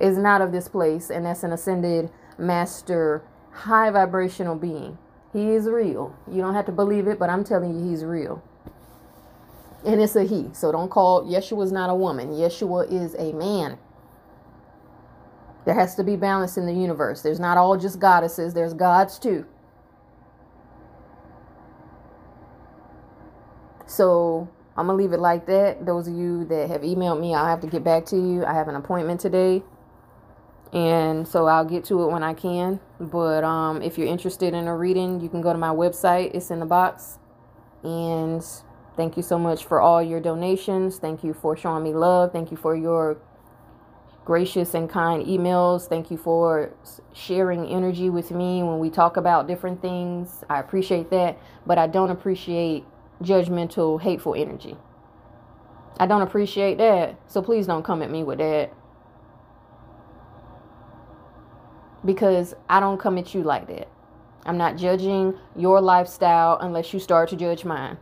[0.00, 3.22] is not of this place, and that's an ascended master,
[3.52, 4.98] high vibrational being.
[5.32, 6.16] He is real.
[6.30, 8.42] You don't have to believe it, but I'm telling you, he's real.
[9.84, 10.50] And it's a he.
[10.52, 12.30] So don't call Yeshua is not a woman.
[12.30, 13.78] Yeshua is a man.
[15.64, 17.22] There has to be balance in the universe.
[17.22, 19.46] There's not all just goddesses, there's gods too.
[23.92, 25.84] So I'm to leave it like that.
[25.84, 28.44] Those of you that have emailed me, I'll have to get back to you.
[28.44, 29.62] I have an appointment today
[30.72, 32.80] and so I'll get to it when I can.
[32.98, 36.34] But um, if you're interested in a reading, you can go to my website.
[36.34, 37.18] It's in the box.
[37.82, 38.42] And
[38.96, 40.98] thank you so much for all your donations.
[40.98, 42.32] Thank you for showing me love.
[42.32, 43.18] Thank you for your
[44.24, 45.86] gracious and kind emails.
[45.86, 46.72] Thank you for
[47.12, 50.44] sharing energy with me when we talk about different things.
[50.48, 51.36] I appreciate that,
[51.66, 52.84] but I don't appreciate
[53.24, 54.76] judgmental, hateful energy.
[55.98, 57.16] I don't appreciate that.
[57.28, 58.72] So please don't come at me with that.
[62.04, 63.88] because I don't come at you like that.
[64.44, 67.98] I'm not judging your lifestyle unless you start to judge mine.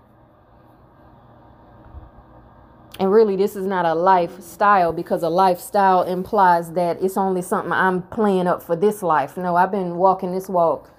[2.98, 7.72] And really, this is not a lifestyle because a lifestyle implies that it's only something
[7.72, 9.36] I'm playing up for this life.
[9.36, 10.90] No, I've been walking this walk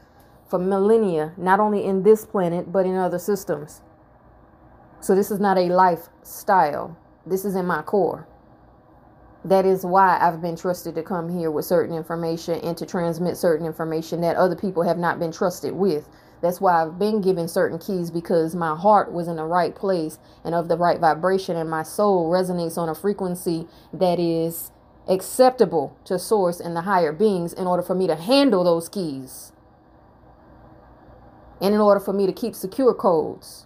[0.47, 3.82] for millennia, not only in this planet, but in other systems.
[5.01, 6.95] So, this is not a lifestyle.
[7.25, 8.27] This is in my core.
[9.43, 13.37] That is why I've been trusted to come here with certain information and to transmit
[13.37, 16.07] certain information that other people have not been trusted with.
[16.41, 20.19] That's why I've been given certain keys because my heart was in the right place
[20.43, 24.71] and of the right vibration, and my soul resonates on a frequency that is
[25.07, 29.51] acceptable to source and the higher beings in order for me to handle those keys
[31.59, 33.65] and in order for me to keep secure codes.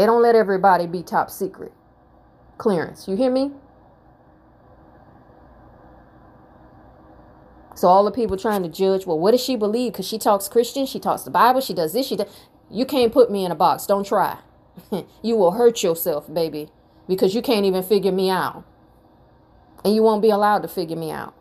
[0.00, 1.74] They don't let everybody be top secret
[2.56, 3.06] clearance.
[3.06, 3.50] You hear me?
[7.74, 9.92] So all the people trying to judge, well, what does she believe?
[9.92, 12.34] Because she talks Christian, she talks the Bible, she does this, she does.
[12.70, 13.84] You can't put me in a box.
[13.84, 14.38] Don't try.
[15.22, 16.70] you will hurt yourself, baby,
[17.06, 18.64] because you can't even figure me out.
[19.84, 21.34] And you won't be allowed to figure me out.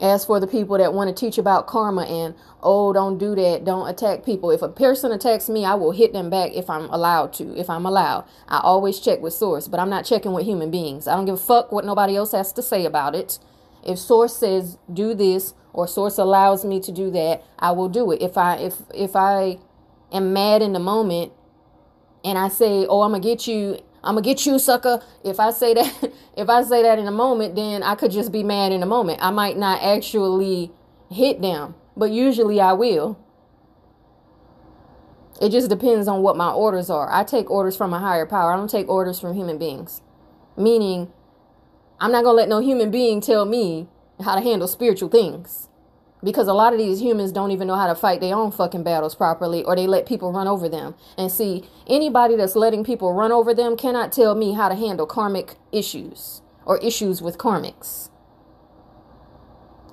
[0.00, 3.64] As for the people that want to teach about karma and, oh, don't do that,
[3.64, 4.50] don't attack people.
[4.50, 7.56] If a person attacks me, I will hit them back if I'm allowed to.
[7.58, 11.08] If I'm allowed, I always check with source, but I'm not checking with human beings.
[11.08, 13.38] I don't give a fuck what nobody else has to say about it.
[13.86, 18.10] If source says do this or source allows me to do that, I will do
[18.12, 18.20] it.
[18.20, 19.58] If I if if I
[20.12, 21.32] am mad in the moment
[22.24, 25.02] and I say, "Oh, I'm gonna get you I'm gonna get you, sucker.
[25.24, 28.30] If I say that, if I say that in a moment, then I could just
[28.30, 29.18] be mad in a moment.
[29.20, 30.70] I might not actually
[31.10, 33.18] hit them, but usually I will.
[35.42, 37.12] It just depends on what my orders are.
[37.12, 38.52] I take orders from a higher power.
[38.52, 40.00] I don't take orders from human beings.
[40.56, 41.12] Meaning,
[42.00, 43.88] I'm not gonna let no human being tell me
[44.24, 45.68] how to handle spiritual things
[46.24, 48.82] because a lot of these humans don't even know how to fight their own fucking
[48.82, 50.94] battles properly or they let people run over them.
[51.16, 55.06] And see anybody that's letting people run over them cannot tell me how to handle
[55.06, 58.10] karmic issues or issues with karmics.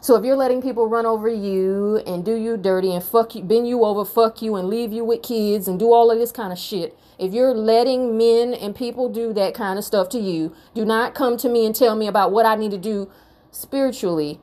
[0.03, 3.41] So if you're letting people run over you and do you dirty and fuck you
[3.41, 6.34] bend you over fuck you and leave you with kids and do all of this
[6.34, 10.19] kind of shit if you're letting men and people do that kind of stuff to
[10.19, 13.09] you do not come to me and tell me about what i need to do
[13.49, 14.41] spiritually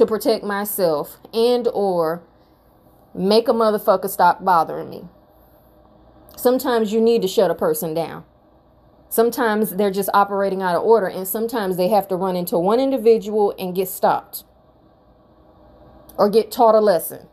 [0.00, 2.22] to protect myself and or
[3.14, 5.04] make a motherfucker stop bothering me.
[6.38, 8.24] Sometimes you need to shut a person down.
[9.10, 12.80] Sometimes they're just operating out of order and sometimes they have to run into one
[12.80, 14.44] individual and get stopped
[16.16, 17.28] or get taught a lesson.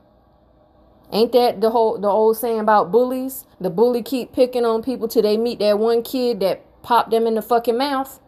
[1.13, 3.45] Ain't that the whole the old saying about bullies?
[3.61, 7.27] The bully keep picking on people till they meet that one kid that popped them
[7.27, 8.19] in the fucking mouth.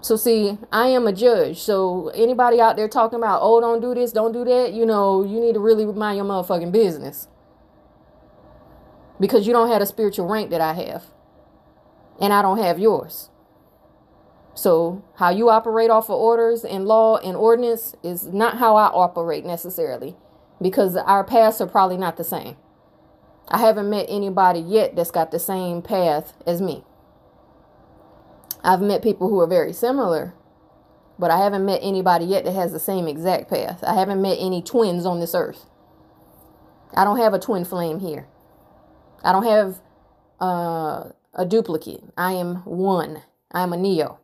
[0.00, 1.58] So see, I am a judge.
[1.58, 5.24] So anybody out there talking about, oh, don't do this, don't do that, you know,
[5.24, 7.28] you need to really mind your motherfucking business.
[9.20, 11.04] Because you don't have a spiritual rank that I have.
[12.20, 13.30] And I don't have yours.
[14.54, 18.86] So how you operate off of orders and law and ordinance is not how I
[18.86, 20.16] operate necessarily.
[20.60, 22.56] Because our paths are probably not the same.
[23.48, 26.84] I haven't met anybody yet that's got the same path as me.
[28.62, 30.34] I've met people who are very similar,
[31.18, 33.82] but I haven't met anybody yet that has the same exact path.
[33.84, 35.66] I haven't met any twins on this earth.
[36.94, 38.26] I don't have a twin flame here.
[39.22, 39.80] I don't have
[40.40, 42.02] uh, a duplicate.
[42.16, 43.22] I am one.
[43.52, 44.20] I am a Neo.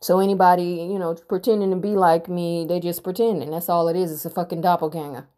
[0.00, 3.52] So anybody, you know, pretending to be like me, they just pretending.
[3.52, 4.10] That's all it is.
[4.10, 5.28] It's a fucking doppelganger.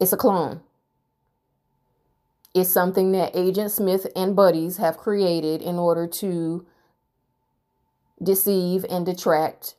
[0.00, 0.60] It's a clone
[2.54, 6.66] is something that Agent Smith and buddies have created in order to
[8.22, 9.74] deceive and detract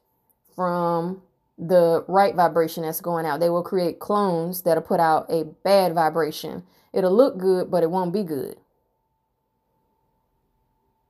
[0.55, 1.21] from
[1.57, 3.39] the right vibration that's going out.
[3.39, 6.63] They will create clones that'll put out a bad vibration.
[6.91, 8.57] It'll look good, but it won't be good.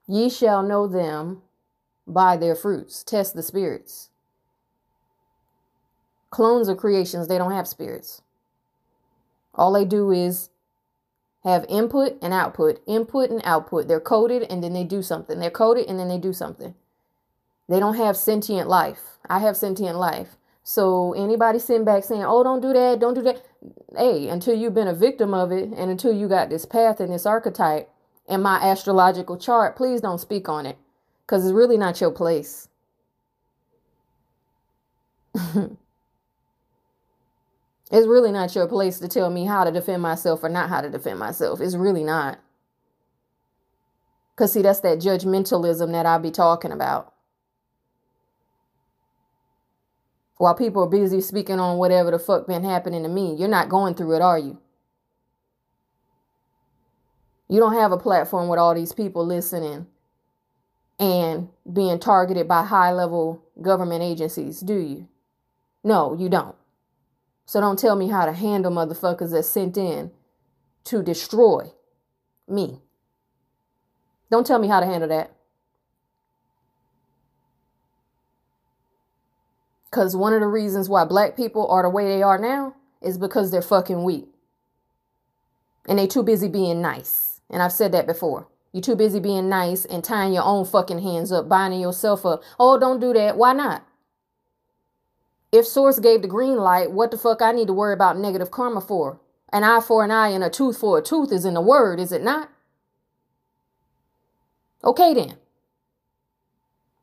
[0.08, 1.42] Ye shall know them
[2.06, 3.04] by their fruits.
[3.04, 4.10] Test the spirits.
[6.30, 8.22] Clones are creations, they don't have spirits.
[9.56, 10.50] All they do is
[11.44, 13.88] have input and output, input and output.
[13.88, 15.40] They're coded and then they do something.
[15.40, 16.74] They're coded and then they do something.
[17.68, 19.18] They don't have sentient life.
[19.30, 20.38] I have sentient life.
[20.64, 23.44] So anybody sitting back saying, "Oh, don't do that, don't do that,"
[23.98, 27.12] hey, until you've been a victim of it, and until you got this path and
[27.12, 27.90] this archetype
[28.28, 30.78] in my astrological chart, please don't speak on it,
[31.26, 32.70] because it's really not your place.
[37.94, 40.82] It's really not your place to tell me how to defend myself or not how
[40.82, 41.62] to defend myself.
[41.62, 42.40] It's really not.
[44.34, 47.14] Because, see, that's that judgmentalism that I be talking about.
[50.38, 53.70] While people are busy speaking on whatever the fuck been happening to me, you're not
[53.70, 54.58] going through it, are you?
[57.48, 59.86] You don't have a platform with all these people listening
[61.00, 65.08] and being targeted by high level government agencies, do you?
[65.84, 66.56] No, you don't.
[67.46, 70.12] So don't tell me how to handle motherfuckers that sent in
[70.86, 71.72] to destroy
[72.48, 72.80] me.
[74.32, 75.32] Don't tell me how to handle that.
[79.90, 83.18] Because one of the reasons why black people are the way they are now is
[83.18, 84.28] because they're fucking weak.
[85.88, 87.42] And they too busy being nice.
[87.50, 88.48] And I've said that before.
[88.72, 92.42] You're too busy being nice and tying your own fucking hands up, binding yourself up.
[92.60, 93.38] Oh, don't do that.
[93.38, 93.86] Why not?
[95.54, 98.50] If Source gave the green light, what the fuck I need to worry about negative
[98.50, 99.20] karma for?
[99.52, 102.00] An eye for an eye and a tooth for a tooth is in the word,
[102.00, 102.50] is it not?
[104.84, 105.38] Okay then.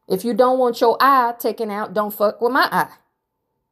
[0.09, 2.90] If you don't want your eye taken out, don't fuck with my eye.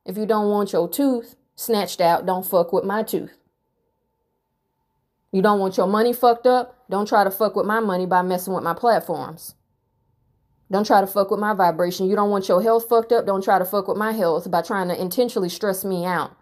[0.06, 3.36] If you don't want your tooth snatched out, don't fuck with my tooth.
[5.32, 6.84] You don't want your money fucked up?
[6.88, 9.56] Don't try to fuck with my money by messing with my platforms.
[10.70, 12.06] Don't try to fuck with my vibration.
[12.06, 13.26] You don't want your health fucked up?
[13.26, 16.36] Don't try to fuck with my health by trying to intentionally stress me out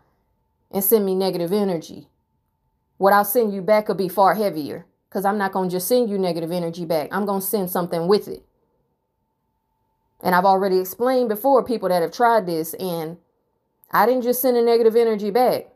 [0.70, 2.08] and send me negative energy.
[2.98, 5.86] What I'll send you back will be far heavier because I'm not going to just
[5.86, 7.08] send you negative energy back.
[7.12, 8.44] I'm going to send something with it.
[10.22, 13.18] And I've already explained before people that have tried this, and
[13.92, 15.68] I didn't just send a negative energy back.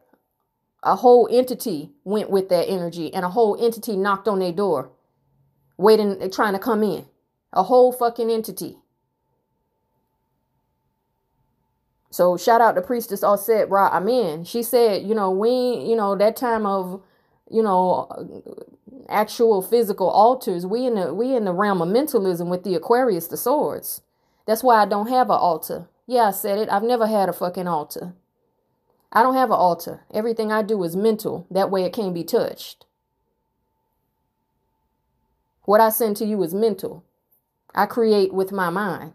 [0.83, 4.91] A whole entity went with that energy, and a whole entity knocked on their door,
[5.77, 7.05] waiting, trying to come in.
[7.53, 8.77] A whole fucking entity.
[12.11, 14.45] So shout out to Priestess Osset Ra Amen.
[14.45, 17.03] She said, you know, we, you know, that time of,
[17.49, 18.43] you know,
[19.09, 23.29] actual physical altars, we in the we in the realm of mentalism with the Aquarius,
[23.29, 24.03] the swords.
[24.47, 25.89] That's why I don't have an altar.
[26.07, 26.69] Yeah, I said it.
[26.69, 28.15] I've never had a fucking altar.
[29.13, 30.03] I don't have an altar.
[30.13, 31.47] Everything I do is mental.
[31.51, 32.87] That way it can't be touched.
[35.63, 37.05] What I send to you is mental.
[37.75, 39.15] I create with my mind.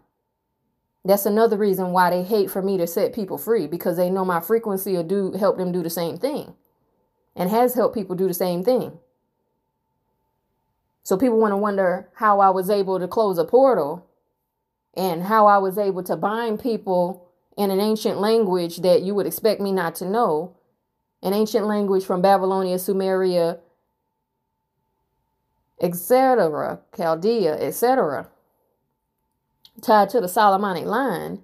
[1.04, 4.24] That's another reason why they hate for me to set people free because they know
[4.24, 6.54] my frequency will do help them do the same thing
[7.36, 8.98] and has helped people do the same thing.
[11.04, 14.04] So people want to wonder how I was able to close a portal
[14.94, 19.26] and how I was able to bind people in an ancient language that you would
[19.26, 20.56] expect me not to know,
[21.22, 23.60] an ancient language from Babylonia, Sumeria,
[25.80, 28.28] etc., Chaldea, etc.,
[29.82, 31.42] tied to the Solomonic line.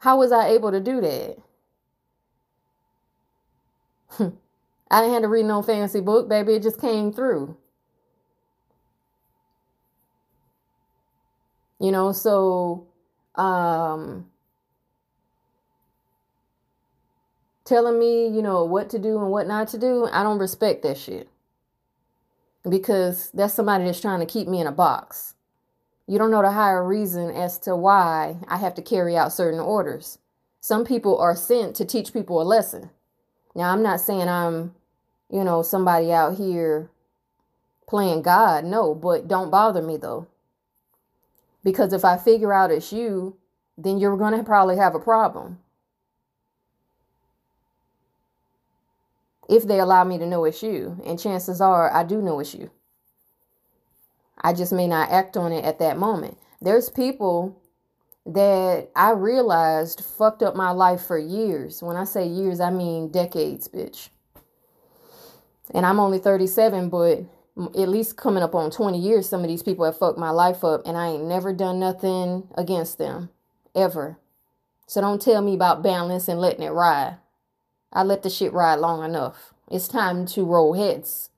[0.00, 1.38] How was I able to do that?
[4.90, 6.54] I didn't have to read no fancy book, baby.
[6.54, 7.56] It just came through.
[11.80, 12.86] You know, so
[13.36, 14.30] um,
[17.64, 20.82] telling me, you know, what to do and what not to do, I don't respect
[20.84, 21.28] that shit.
[22.68, 25.33] Because that's somebody that's trying to keep me in a box.
[26.06, 29.60] You don't know the higher reason as to why I have to carry out certain
[29.60, 30.18] orders.
[30.60, 32.90] Some people are sent to teach people a lesson.
[33.54, 34.74] Now, I'm not saying I'm,
[35.30, 36.90] you know, somebody out here
[37.88, 38.64] playing God.
[38.64, 40.26] No, but don't bother me though.
[41.62, 43.36] Because if I figure out it's you,
[43.78, 45.58] then you're going to probably have a problem.
[49.48, 52.54] If they allow me to know it's you, and chances are I do know it's
[52.54, 52.70] you.
[54.44, 56.36] I just may not act on it at that moment.
[56.60, 57.60] There's people
[58.26, 61.82] that I realized fucked up my life for years.
[61.82, 64.10] When I say years, I mean decades, bitch.
[65.72, 67.24] And I'm only 37, but
[67.56, 70.62] at least coming up on 20 years, some of these people have fucked my life
[70.62, 73.30] up, and I ain't never done nothing against them,
[73.74, 74.18] ever.
[74.86, 77.16] So don't tell me about balance and letting it ride.
[77.92, 79.54] I let the shit ride long enough.
[79.70, 81.30] It's time to roll heads.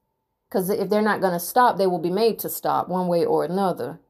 [0.56, 3.26] Because if they're not going to stop, they will be made to stop one way
[3.26, 4.00] or another.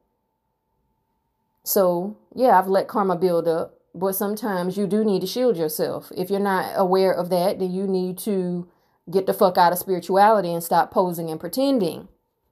[1.65, 6.09] So, yeah, I've let karma build up, but sometimes you do need to shield yourself.
[6.15, 8.65] If you're not aware of that, then you need to
[9.11, 12.07] get the fuck out of spirituality and stop posing and pretending.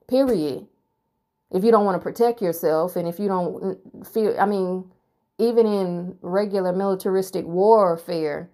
[0.10, 0.68] Period.
[1.50, 4.92] If you don't want to protect yourself and if you don't mm, feel, I mean,
[5.38, 8.50] even in regular militaristic warfare,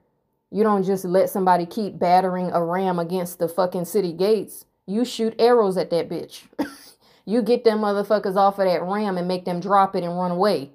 [0.51, 4.65] you don't just let somebody keep battering a ram against the fucking city gates.
[4.91, 6.43] You shoot arrows at that bitch.
[7.25, 10.31] you get them motherfuckers off of that ram and make them drop it and run
[10.31, 10.71] away.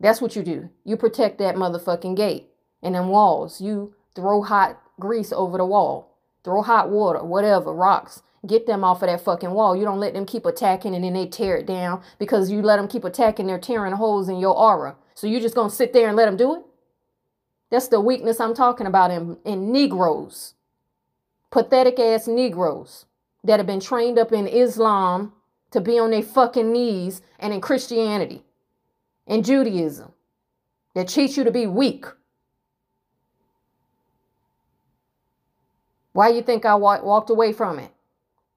[0.00, 0.70] That's what you do.
[0.84, 2.48] You protect that motherfucking gate
[2.82, 3.60] and them walls.
[3.60, 6.08] You throw hot grease over the wall
[6.48, 8.22] throw hot water, whatever, rocks.
[8.46, 9.76] Get them off of that fucking wall.
[9.76, 12.76] You don't let them keep attacking and then they tear it down because you let
[12.76, 13.46] them keep attacking.
[13.46, 14.96] They're tearing holes in your aura.
[15.14, 16.62] So you just gonna sit there and let them do it?
[17.70, 20.54] That's the weakness I'm talking about in, in Negroes.
[21.50, 23.04] Pathetic ass Negroes
[23.44, 25.32] that have been trained up in Islam
[25.70, 28.42] to be on their fucking knees and in Christianity
[29.26, 30.12] and Judaism
[30.94, 32.06] that teach you to be weak.
[36.12, 37.92] Why you think I wa- walked away from it?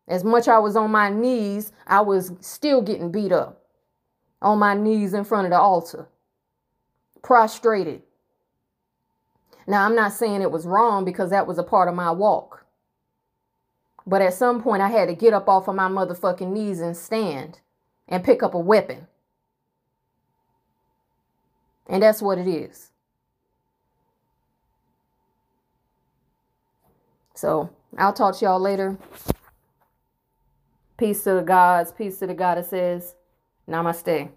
[0.07, 3.61] As much I was on my knees, I was still getting beat up.
[4.41, 6.07] On my knees in front of the altar.
[7.21, 8.01] Prostrated.
[9.67, 12.60] Now, I'm not saying it was wrong because that was a part of my walk.
[14.11, 16.97] But at some point, I had to get up off of my motherfucking knees and
[16.97, 17.59] stand
[18.09, 19.07] and pick up a weapon.
[21.87, 22.91] And that's what it is.
[27.35, 28.97] So I'll talk to y'all later.
[30.97, 33.15] Peace to the gods, peace to the goddesses.
[33.65, 34.27] Namaste.